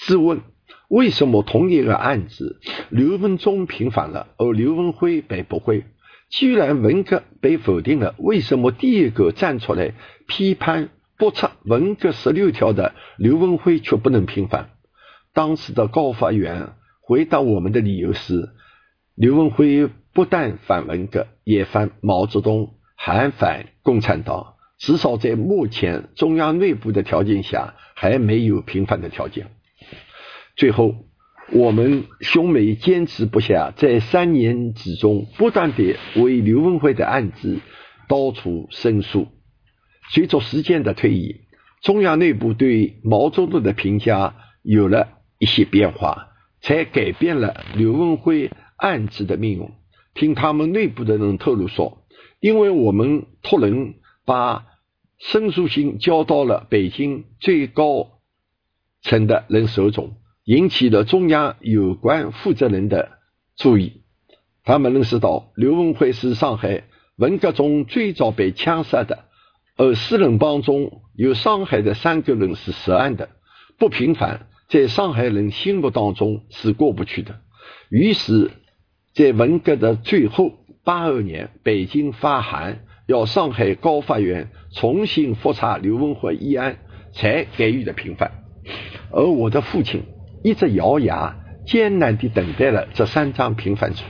[0.06, 0.42] 质问，
[0.90, 5.86] 为什么同一个案子，刘文忠平反了，而刘文辉被驳回？
[6.30, 9.94] 既然文革被否定了，为什么第一个站出来
[10.28, 14.70] 批判驳斥文革十六条的刘文辉却不能平反？
[15.34, 18.50] 当时的高法院回答我们的理由是：
[19.16, 24.54] 刘文辉不但反文革，也反毛泽东，还反共产党。
[24.80, 29.48] 至少在目前中央内部的条件下，还没有平反的条件。
[30.56, 30.96] 最后，
[31.52, 37.60] 我们兄妹坚持不下，在三年之中不断地为刘文辉的案子
[38.10, 39.28] 到处申诉。
[40.14, 41.42] 随着时间的推移，
[41.82, 45.08] 中央内部对毛泽东的评价有了
[45.40, 46.28] 一些变化，
[46.62, 49.72] 才改变了刘文辉案子的命运。
[50.14, 52.06] 听他们内部的人透露说，
[52.40, 54.68] 因为我们托人把
[55.18, 58.20] 申诉信交到了北京最高
[59.02, 60.18] 层的人手中。
[60.44, 63.14] 引起了中央有关负责人的
[63.56, 64.04] 注意，
[64.64, 66.84] 他们认识到刘文辉是上海
[67.16, 69.26] 文革中最早被枪杀的，
[69.76, 73.30] 而四人帮中有上海的三个人是涉案的，
[73.78, 77.40] 不平反，在上海人心目当中是过不去的。
[77.90, 78.52] 于是，
[79.14, 80.52] 在文革的最后
[80.84, 86.78] 八二年，北京发函要上海高法院重新复查刘文辉一案，
[87.14, 88.32] 才给予的平反。
[89.12, 90.04] 而我的父亲。
[90.46, 94.04] 一直咬牙艰难地等待了这三张平反书。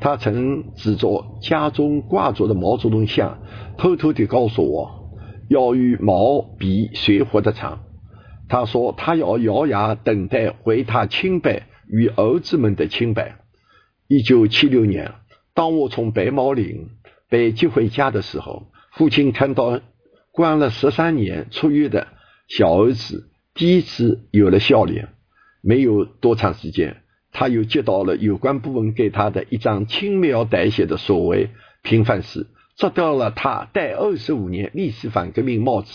[0.00, 3.38] 他曾指着家中挂着的毛泽东像，
[3.76, 5.10] 偷偷地告诉我
[5.48, 7.80] ：“要与毛比谁活得长。
[8.48, 13.38] 他说他要咬牙等待回他清白与儿子们的清白。
[14.06, 15.12] 一九七六年，
[15.54, 16.90] 当我从白毛岭
[17.30, 19.80] 被接回家的时候，父亲看到
[20.30, 22.08] 关了十三年出狱的
[22.48, 25.08] 小儿子，第一次有了笑脸。
[25.66, 26.98] 没有多长时间，
[27.34, 31.50] 他又接到了有关部门给他的一张轻描淡写的所谓
[31.82, 35.92] 平反时，摘掉了他戴二十五年历史反革命帽子，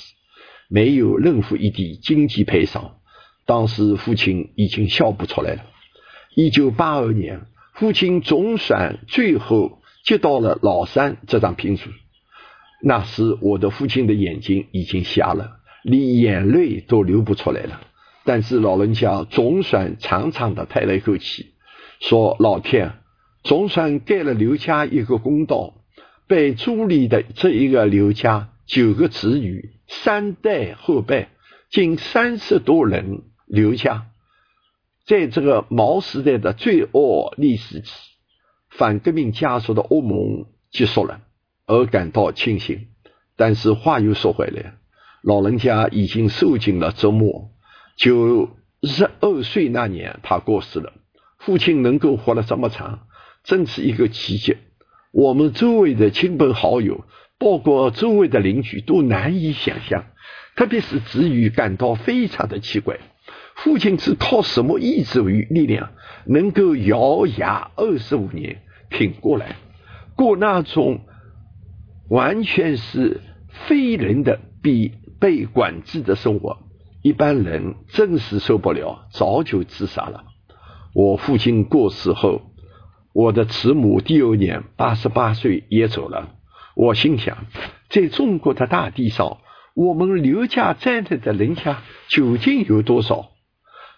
[0.68, 2.98] 没有任何一滴经济赔偿。
[3.46, 5.64] 当时父亲已经笑不出来了。
[6.36, 11.90] 一九八二年，父亲总算最后接到了老三这张聘书，
[12.84, 17.82] 那时我的父亲的眼睛已经瞎了，连眼泪都流不出来了。
[18.30, 21.56] 但是老人家总算长长的叹了一口气，
[22.00, 22.92] 说：“老天
[23.42, 25.74] 总算给了刘家一个公道。
[26.28, 31.30] 被诛离的这一个刘家九个子女，三代后辈，
[31.72, 33.24] 近三十多人。
[33.48, 34.06] 刘家
[35.08, 37.82] 在这个毛时代的罪恶历史，
[38.70, 41.22] 反革命家属的噩梦结束了，
[41.66, 42.90] 而感到庆幸。
[43.36, 44.76] 但是话又说回来，
[45.24, 47.50] 老人家已经受尽了折磨。”
[48.00, 50.94] 九十二岁那年，他过世了。
[51.38, 53.08] 父亲能够活了这么长，
[53.44, 54.56] 真是一个奇迹。
[55.12, 57.04] 我们周围的亲朋好友，
[57.38, 60.06] 包括周围的邻居，都难以想象。
[60.56, 63.00] 特别是子女感到非常的奇怪：
[63.56, 65.92] 父亲是靠什么意志与力量，
[66.26, 69.58] 能够咬牙二十五年挺过来，
[70.16, 71.02] 过那种
[72.10, 73.20] 完全是
[73.68, 76.60] 非人的、被被管制的生活？
[77.02, 80.26] 一般人真是受不了，早就自杀了。
[80.94, 82.42] 我父亲过世后，
[83.14, 86.36] 我的慈母第二年八十八岁也走了。
[86.76, 87.46] 我心想，
[87.90, 89.38] 在中国的大地上，
[89.76, 93.30] 我们刘家站着的人家究竟有多少？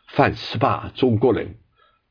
[0.07, 1.55] 反思吧，中国人，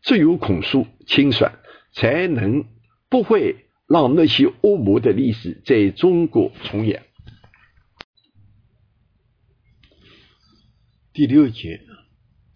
[0.02, 1.52] 只有控诉清算，
[1.92, 2.64] 才能
[3.08, 7.02] 不会让那些恶魔的历史在中国重演。
[11.20, 11.82] 第六节，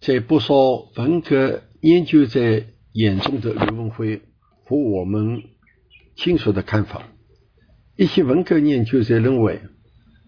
[0.01, 0.55] 在不少
[0.95, 2.63] 文革研究者
[2.93, 4.23] 眼中的刘文辉
[4.63, 5.43] 和我们
[6.15, 7.03] 清楚的看法。
[7.95, 9.61] 一些文革研究者认为，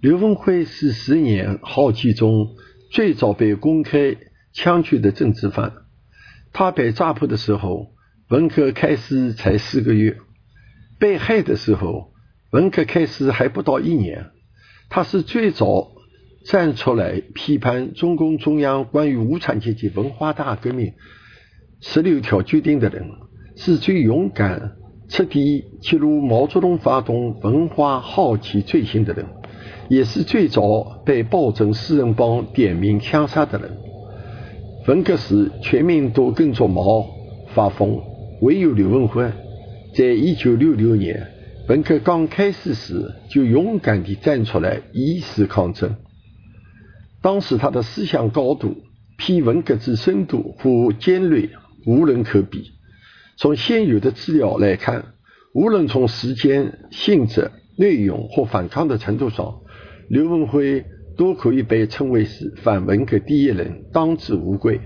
[0.01, 2.55] 刘文辉是十年浩劫中
[2.91, 4.15] 最早被公开
[4.53, 5.73] 枪决的政治犯。
[6.53, 7.87] 他被抓捕的时候，
[8.29, 10.17] 文革开始才四个月；
[10.99, 12.13] 被害的时候，
[12.51, 14.29] 文革开始还不到一年。
[14.89, 15.96] 他是最早。
[16.47, 20.93] 站出来批判中共中央关于无产阶级文化大革命
[21.81, 23.05] 十六条决定的人，
[23.57, 24.71] 是最勇敢、
[25.09, 29.25] 彻底揭露毛泽东发动文化浩劫罪行的人，
[29.89, 33.77] 也是最早被暴政四人帮点名枪杀的人。
[34.87, 37.05] 文革时，全民都跟着毛
[37.53, 38.01] 发疯，
[38.41, 39.29] 唯有刘文辉，
[39.93, 41.27] 在一九六六年
[41.67, 45.93] 文革刚开始时，就勇敢地站出来以示抗争。
[47.27, 48.77] 当时他的思想高度、
[49.17, 51.49] 批文革之深度和尖锐
[51.85, 52.71] 无人可比。
[53.35, 55.03] 从现有的资料来看，
[55.53, 59.55] 无论从时间、性质、内容或反抗的程度上，
[60.07, 60.85] 刘文辉
[61.17, 64.79] 都可以被称为是反文革第一人，当之无愧。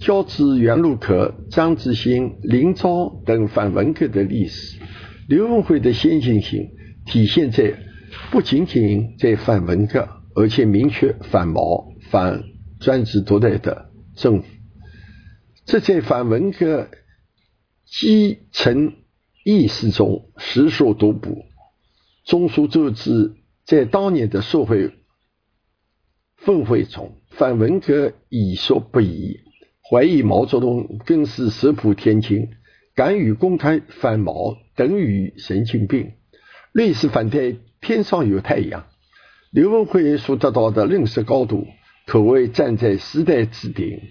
[0.00, 4.80] 较之袁路可、张志新、林昭等反文革的历史，
[5.28, 6.66] 刘文辉的先进性
[7.04, 7.74] 体现在
[8.30, 10.08] 不仅仅在反文革。
[10.38, 12.44] 而且明确反毛、反
[12.78, 14.46] 专制独裁的政府，
[15.64, 16.88] 这在反文革
[17.84, 18.94] 基层
[19.44, 21.44] 意识中实属独步。
[22.24, 23.34] 众所周知，
[23.64, 24.92] 在当年的社会
[26.40, 29.40] 氛围中，反文革已说不已，
[29.90, 32.50] 怀疑毛泽东更是石破天惊，
[32.94, 36.12] 敢于公开反毛等于神经病，
[36.70, 38.86] 类似反对天上有太阳。
[39.50, 41.66] 刘文辉所得到的认识高度，
[42.06, 44.02] 可谓站在时代之顶。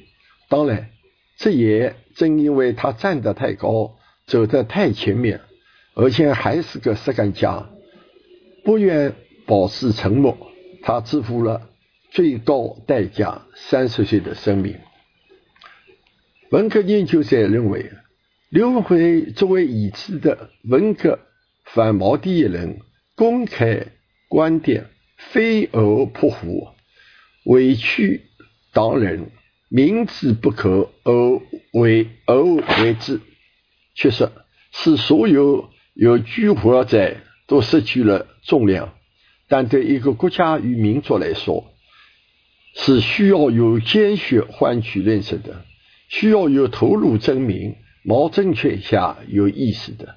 [0.49, 0.89] 当然，
[1.37, 5.41] 这也正因为他站得太高，走得太前面，
[5.93, 7.69] 而且还是个实干家，
[8.63, 9.13] 不愿
[9.45, 10.35] 保持沉默，
[10.81, 11.69] 他支付了
[12.09, 14.75] 最高代价——三十岁的生命。
[16.49, 17.91] 文革研究者认为，
[18.49, 21.19] 刘文辉作为已知的文革
[21.65, 22.79] 反毛第一人，
[23.15, 23.85] 公开
[24.29, 24.87] 观点。
[25.17, 26.75] 飞蛾扑火，
[27.45, 28.21] 委屈
[28.71, 29.31] 当人，
[29.69, 31.41] 明知不可而
[31.73, 32.41] 为而
[32.83, 33.19] 为之，
[33.95, 34.29] 确实
[34.71, 38.93] 使所有有居火者都失去了重量。
[39.49, 41.73] 但对一个国家与民族来说，
[42.75, 45.65] 是需要有鲜血换取认识的，
[46.09, 50.15] 需要有头颅证明毛政权下有意识的。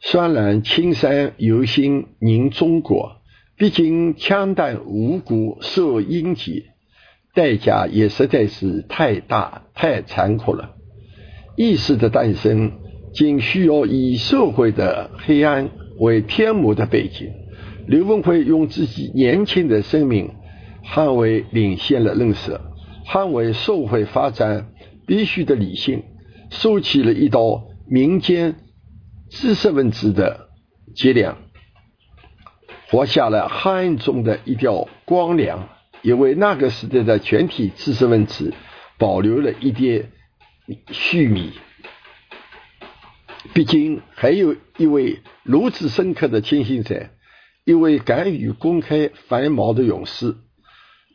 [0.00, 3.15] 虽然青山有心凝中国，
[3.58, 6.64] 毕竟枪弹无辜受英劫，
[7.34, 10.74] 代价也实在是太大太残酷了。
[11.56, 12.72] 意识的诞生，
[13.14, 17.32] 仅需要以社会的黑暗为天幕的背景。
[17.86, 20.32] 刘文辉用自己年轻的生命，
[20.84, 22.60] 捍卫领先的认识，
[23.06, 24.66] 捍卫社会发展
[25.06, 26.02] 必须的理性，
[26.50, 28.56] 竖起了一道民间
[29.30, 30.48] 知识分子的
[30.94, 31.38] 脊梁，
[32.88, 35.68] 活下了汉中的一条光亮，
[36.02, 38.54] 也为那个时代的全体知识分子
[38.98, 40.10] 保留了一点。
[40.90, 41.52] 续米，
[43.54, 47.08] 毕竟还有一位如此深刻的清醒者，
[47.64, 50.34] 一位敢于公开反毛的勇士。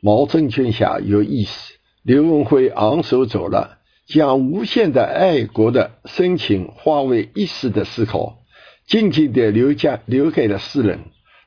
[0.01, 8.39] 毛政权下有意识，刘文辉昂首走了，将无限的爱国的深情化为一时的思考，
[8.87, 10.99] 静静地留下留给了世人，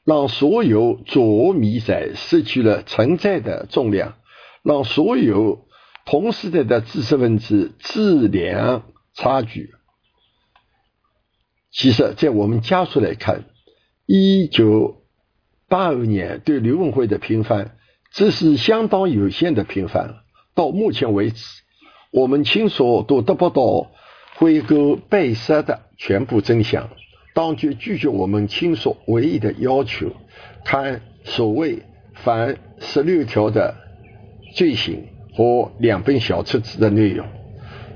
[0.05, 4.15] 让所有着迷者失去了存在的重量，
[4.63, 5.65] 让所有。
[6.07, 8.83] 同时代的知识分子质量
[9.15, 9.71] 差距，
[11.73, 13.47] 其实，在我们家属来看，
[14.05, 15.03] 一九
[15.67, 17.79] 八二年对刘文辉的平反，
[18.13, 20.17] 这是相当有限的平反。
[20.55, 21.43] 到目前为止，
[22.11, 23.91] 我们亲属都得不到
[24.37, 26.91] 辉哥被杀的全部真相。
[27.35, 30.11] 当局拒绝我们亲属唯一的要求，
[30.65, 31.81] 看所谓
[32.15, 33.75] 反十六条的
[34.55, 35.09] 罪行。
[35.37, 37.27] 和两本小册子的内容，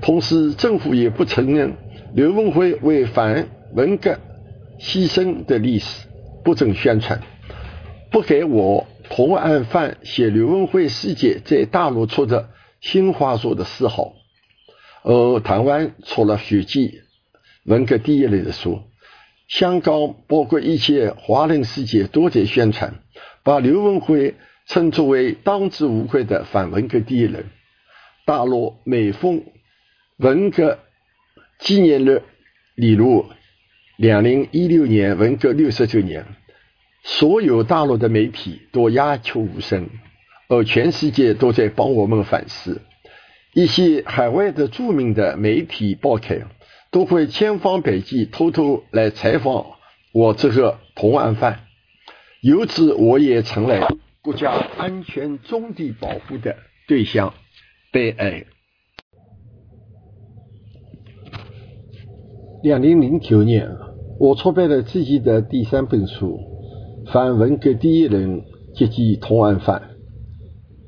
[0.01, 1.77] 同时政府也不承认
[2.13, 4.19] 刘文辉为反文革
[4.81, 6.09] 牺牲的历史，
[6.43, 7.23] 不准宣传，
[8.11, 12.49] 不给我同案犯写刘文辉事件在大陆出的
[12.81, 14.15] 新华书的谥号，
[15.05, 17.03] 而台湾出了血迹
[17.67, 18.81] 文革第一类的书，
[19.49, 22.95] 香港包括一些华人世界都在宣传，
[23.43, 24.37] 把刘文辉。
[24.71, 27.47] 称作为当之无愧的反文革第一人。
[28.27, 29.43] 大陆每逢
[30.19, 30.79] 文革
[31.59, 32.21] 纪念日，
[32.75, 33.25] 例如
[33.97, 36.27] 两零一六年文革六十周年，
[37.03, 39.89] 所有大陆的媒体都鸦雀无声，
[40.49, 42.83] 而全世界都在帮我们反思。
[43.55, 46.47] 一些海外的著名的媒体报刊
[46.91, 49.67] 都会千方百计偷偷来采访
[50.13, 51.61] 我这个同案犯，
[52.41, 53.89] 由此我也成了。
[54.23, 57.35] 国家安全重地保护的对象，
[57.93, 58.45] 悲哀。
[62.63, 63.71] 两零零九年，
[64.19, 66.41] 我出版了自己的第三本书
[67.13, 68.43] 《反文革第一人
[68.75, 69.81] 及其同案犯》，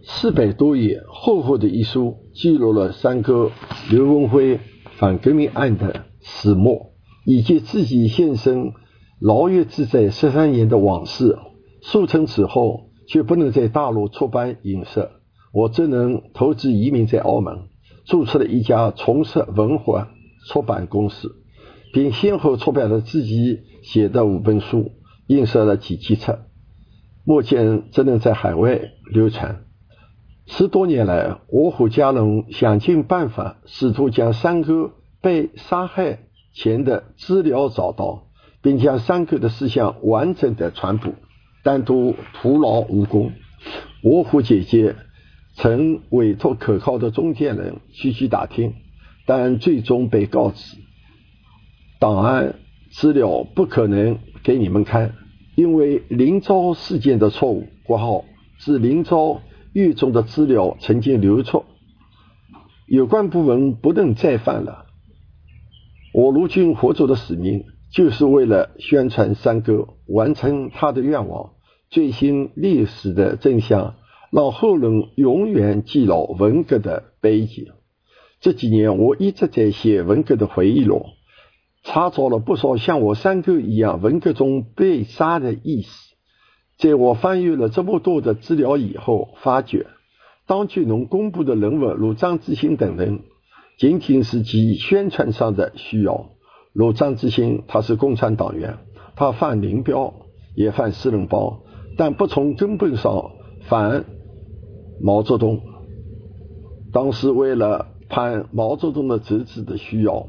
[0.03, 3.53] 四百多页厚厚的一书，记录了三个
[3.91, 4.59] 刘文辉
[5.01, 6.93] 反革命案的始末，
[7.25, 8.75] 以及自己现身
[9.19, 11.39] 牢狱之灾十三年的往事。
[11.81, 12.91] 速成此后。
[13.09, 15.09] 却不能在大陆出版影视，
[15.53, 17.63] 我只能投资移民在澳门，
[18.05, 20.13] 注册了一家从事文化
[20.47, 21.35] 出版公司，
[21.93, 24.93] 并先后出版了自己写的五本书，
[25.27, 26.43] 印刷了几期册，
[27.25, 28.81] 目前只能在海外
[29.13, 29.65] 流传。
[30.53, 34.91] 十多年来，我和家人想尽办法，试图将三哥
[35.23, 36.19] 被杀害
[36.53, 38.25] 前的资料找到，
[38.61, 41.13] 并将三哥的思想完整的传播。
[41.63, 43.31] 但都徒劳无功。
[44.03, 44.97] 我和姐姐
[45.55, 48.75] 曾委托可靠的中间人去去打听，
[49.27, 50.79] 但最终被告知
[52.01, 52.57] 档案
[52.91, 55.15] 资料不可能给你们看，
[55.55, 58.25] 因为林昭事件的错误括号
[58.59, 59.41] 是林昭
[59.73, 61.65] 狱中的资料曾经流出，
[62.87, 64.87] 有关部门不能再犯了。
[66.13, 67.65] 我如今活着的使命。
[67.93, 71.55] 就是为了宣传三哥，完成他的愿望，
[71.89, 73.97] 最新历史的真相，
[74.31, 77.73] 让后人永远记牢文革的悲剧。
[78.39, 81.05] 这几年，我一直在写文革的回忆录，
[81.83, 86.10] 查找了不少像我三哥一样文革中被杀的意思。
[86.81, 89.87] 在我翻阅了这么多的资料以后，发觉
[90.47, 93.21] 当局能公布的人物如张志新等人，
[93.79, 96.31] 仅仅是其宣传上的需要。
[96.73, 98.79] 如张志新，他是共产党员，
[99.15, 100.15] 他犯林彪，
[100.55, 101.61] 也犯四人帮，
[101.99, 103.33] 但不从根本上
[103.69, 104.07] 反
[105.03, 105.61] 毛泽东。
[106.93, 110.27] 当时为了判毛泽东的侄子的需要，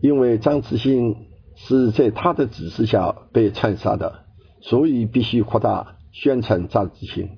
[0.00, 1.16] 因为张志新
[1.54, 4.24] 是在他的指示下被枪杀的，
[4.68, 7.30] 所以必须扩大宣传杂志性。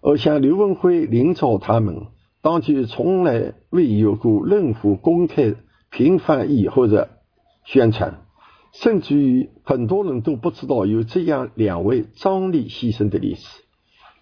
[0.00, 2.06] 而像刘文辉、林昭他们，
[2.40, 5.54] 当局从来未有过任何公开
[5.90, 7.10] 频繁议或者
[7.64, 8.22] 宣传，
[8.72, 13.62] 甚至于很多人都不知道有这样两位张力牺牲的历史。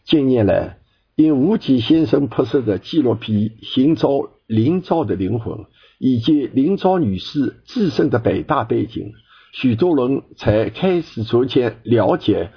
[0.05, 0.79] 近年来，
[1.15, 4.09] 因吴极先生拍摄的纪录片《寻找
[4.47, 5.59] 林昭的灵魂》，
[5.99, 9.13] 以及林昭女士自身的北大背景，
[9.57, 12.51] 许多人才开始逐渐了解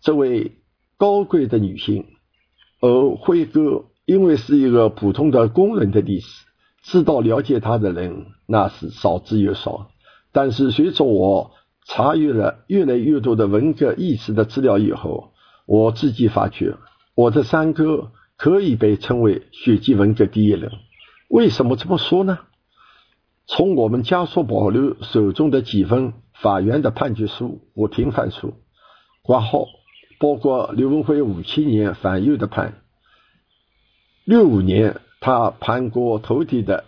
[0.00, 0.52] 这位
[0.96, 2.06] 高贵的女性。
[2.80, 6.46] 而辉哥因为是一个普通的工人的历史，
[6.84, 9.90] 知道了解他的人那是少之又少。
[10.30, 11.50] 但是随着我
[11.86, 15.32] 查阅了越来越多的文革意识的资料以后，
[15.66, 16.76] 我自己发觉，
[17.16, 20.70] 我的三哥可以被称为血迹文革第一人。
[21.28, 22.38] 为什么这么说呢？
[23.46, 28.54] 从我们家属保留手中的几份法院的判决书和庭判书
[29.22, 29.66] 挂号。
[30.18, 32.80] 包括刘文辉五七年反右的判，
[34.24, 36.84] 六五年他判过头顶的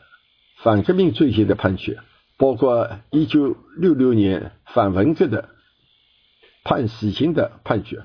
[0.63, 1.99] 反革命罪行的判决，
[2.39, 5.49] 包括一九六六年反文革的
[6.63, 8.05] 判死刑的判决，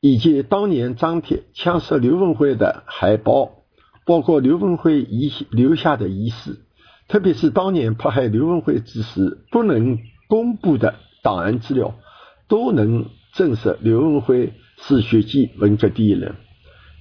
[0.00, 3.62] 以及当年张贴枪杀刘文辉的海报，
[4.04, 6.58] 包括刘文辉遗留下的遗事，
[7.08, 9.98] 特别是当年迫害刘文辉之时不能
[10.28, 11.94] 公布的档案资料，
[12.46, 13.06] 都能。
[13.34, 16.34] 证实刘文辉是血迹文革第一人。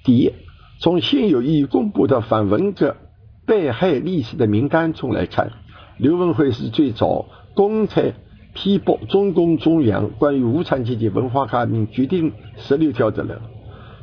[0.03, 0.33] 第一，
[0.79, 2.97] 从现有已公布的反文革
[3.45, 5.53] 被害历史的名单中来看，
[5.97, 7.25] 刘文辉是最早
[7.55, 8.13] 公开
[8.53, 13.39] 批驳中共中央关于无产阶级文化革命决定十六条的人。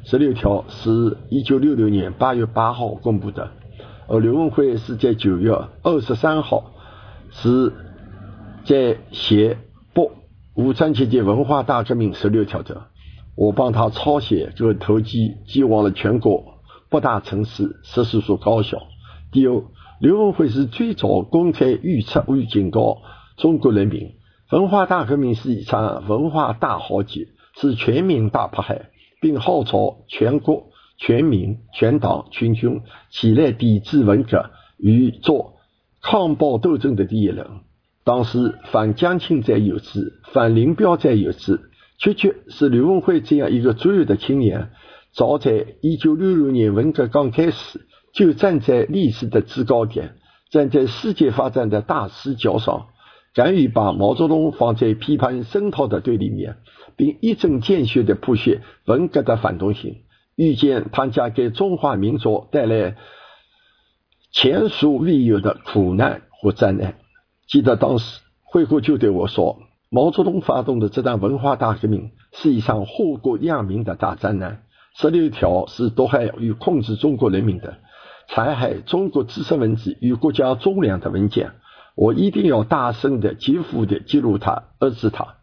[0.03, 3.53] 十六条是一九六六年八月八号公布的，
[4.09, 5.51] 而刘文辉是在九月
[5.83, 6.73] 二十三号
[7.31, 7.73] 是
[8.65, 9.59] 在写
[9.93, 10.13] 不。
[10.55, 12.87] 无产阶级文化大革命十六条的，
[13.35, 18.79] 我帮他抄写这个投机，寄往了全国八大城市十四所高校。
[19.33, 19.65] 第二，
[19.99, 22.99] 刘文辉是最早公开预测与警告
[23.37, 24.13] 中国人民，
[24.53, 27.27] 文化大革命是一场文化大浩劫，
[27.57, 28.91] 是全民大迫害，
[29.21, 32.81] 并号召全国全民、全党、群军
[33.11, 35.55] 起来抵制文革与做
[36.01, 37.47] 抗暴斗争的第一人。
[38.05, 41.61] 当时反江青在有之，反林彪在有之，
[41.99, 44.71] 确确是刘文辉这样一个卓越的青年，
[45.13, 47.81] 早在一九六六年文革刚开始，
[48.13, 50.17] 就站在历史的制高点，
[50.51, 52.89] 站在世界发展的大视角上，
[53.35, 56.57] 敢于把毛泽东放在批判声讨的对立面，
[56.97, 59.97] 并一针见血地剖析文革的反动性，
[60.37, 62.97] 预见他将给中华民族带来
[64.33, 66.97] 前所未有的苦难和灾难。
[67.47, 69.59] 记得当时，惠顾就对我说
[69.91, 74.63] ：“毛泽东发动的这场文化大革命是一场祸国殃民的大灾难。
[74.97, 77.79] 十六条是毒害与控制中国人民的，
[78.29, 81.53] 残害中国知识分子与国家忠良的文件。
[81.95, 85.37] 我一定要大声的、疾呼的记录它、遏制它。”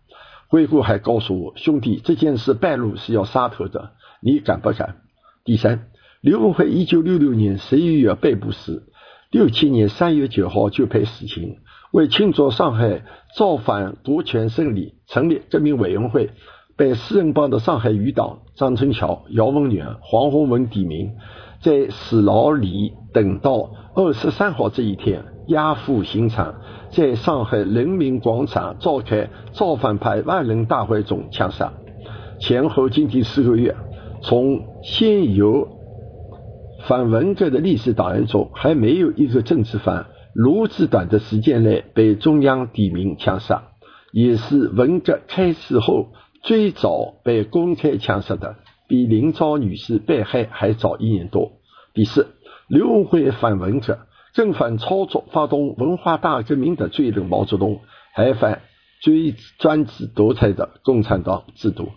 [0.51, 3.91] 惠顾还告诉我：“兄弟，这件事败露是要杀头的，
[4.21, 4.97] 你敢不敢？”
[5.45, 5.87] 第三，
[6.19, 8.83] 刘文辉一九六六年十一月被捕时，
[9.31, 11.55] 六七年三月九号就被死刑。
[11.93, 13.03] 为庆祝上海
[13.37, 16.31] 造反夺权胜利，成立革命委员会，
[16.75, 21.13] 被四人帮的上海余党张春桥、姚文元、黄宏文点名，
[21.61, 26.55] 在史老里等到二十三号这一天，押赴刑场，
[26.91, 31.73] 在上海人民广场召开造反派万人大会中枪杀。
[32.39, 33.75] 前后经历四个月，
[34.23, 35.67] 从现有
[36.87, 40.07] 反文革的历史档案中，还没有一个政治犯。
[40.33, 43.63] 如此短的时间内被中央点名枪杀，
[44.13, 46.07] 也是文革开始后
[46.41, 48.55] 最早被公开枪杀的，
[48.87, 51.51] 比林昭女士被害还早一年多。
[51.93, 52.27] 第四，
[52.69, 53.99] 刘文辉反文革，
[54.33, 57.81] 正反操作发动文化大革命的罪人毛泽东，
[58.13, 58.61] 还反
[59.01, 61.89] 追专制独裁的共产党制度。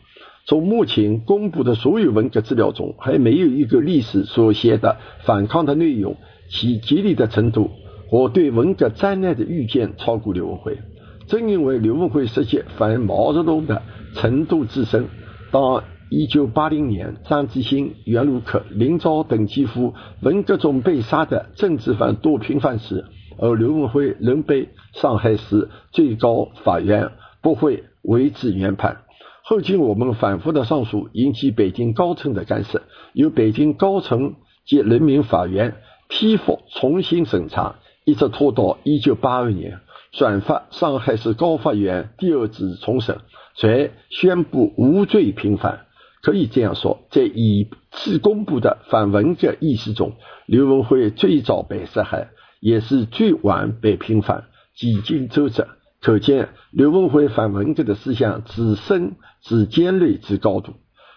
[0.47, 6.17] 从目前公布的所有文革资料中，还没有一个历史所写的反抗的内容，
[6.51, 7.71] 其激烈的程度。
[8.07, 10.79] 和对文革灾难的预见超过刘文辉，
[11.27, 13.83] 正因为刘文辉实现反毛泽东的
[14.15, 15.09] 程度之深，
[15.51, 15.83] 当
[16.17, 23.05] 一九八零年张志新、袁卢克、林昭等几乎文革中被杀的政治犯多频繁时，
[23.37, 27.11] 而刘文辉仍被上海市最高法院
[27.43, 28.99] 不会维持原判。
[29.43, 32.83] 后经我们反复的上诉，引起北京高层的干涉，
[33.13, 35.75] 由北京高层及人民法院
[36.07, 37.75] 批复重新审查。
[38.05, 39.81] 一直拖到一九八二年，
[40.13, 43.19] 转发上海市高法院第二次重审，
[43.57, 45.84] 才宣布无罪平反。
[46.25, 50.13] 可以这样说，在一次公布的反文革意识中，
[50.47, 52.31] 刘文辉最早被杀害，
[52.61, 54.45] 也是最晚被平反，
[54.75, 55.69] 几经周折。
[56.01, 60.73] 可见刘文辉反文革的思想之深、之尖锐、之高度。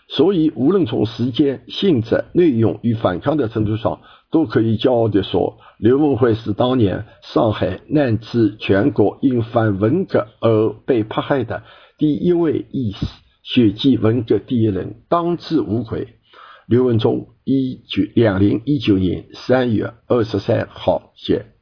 [0.10, 11.64] 所以，无论从时间、性质、内容与反抗的程度上，都可以骄傲地说，刘文辉是当年上海乃至全国因反文革而被迫害的
[11.98, 13.06] 第一位义士。
[13.50, 16.16] 血祭文革第一人，当之无愧。
[16.66, 21.54] 刘文忠，一九两零一九年三月二十三号写。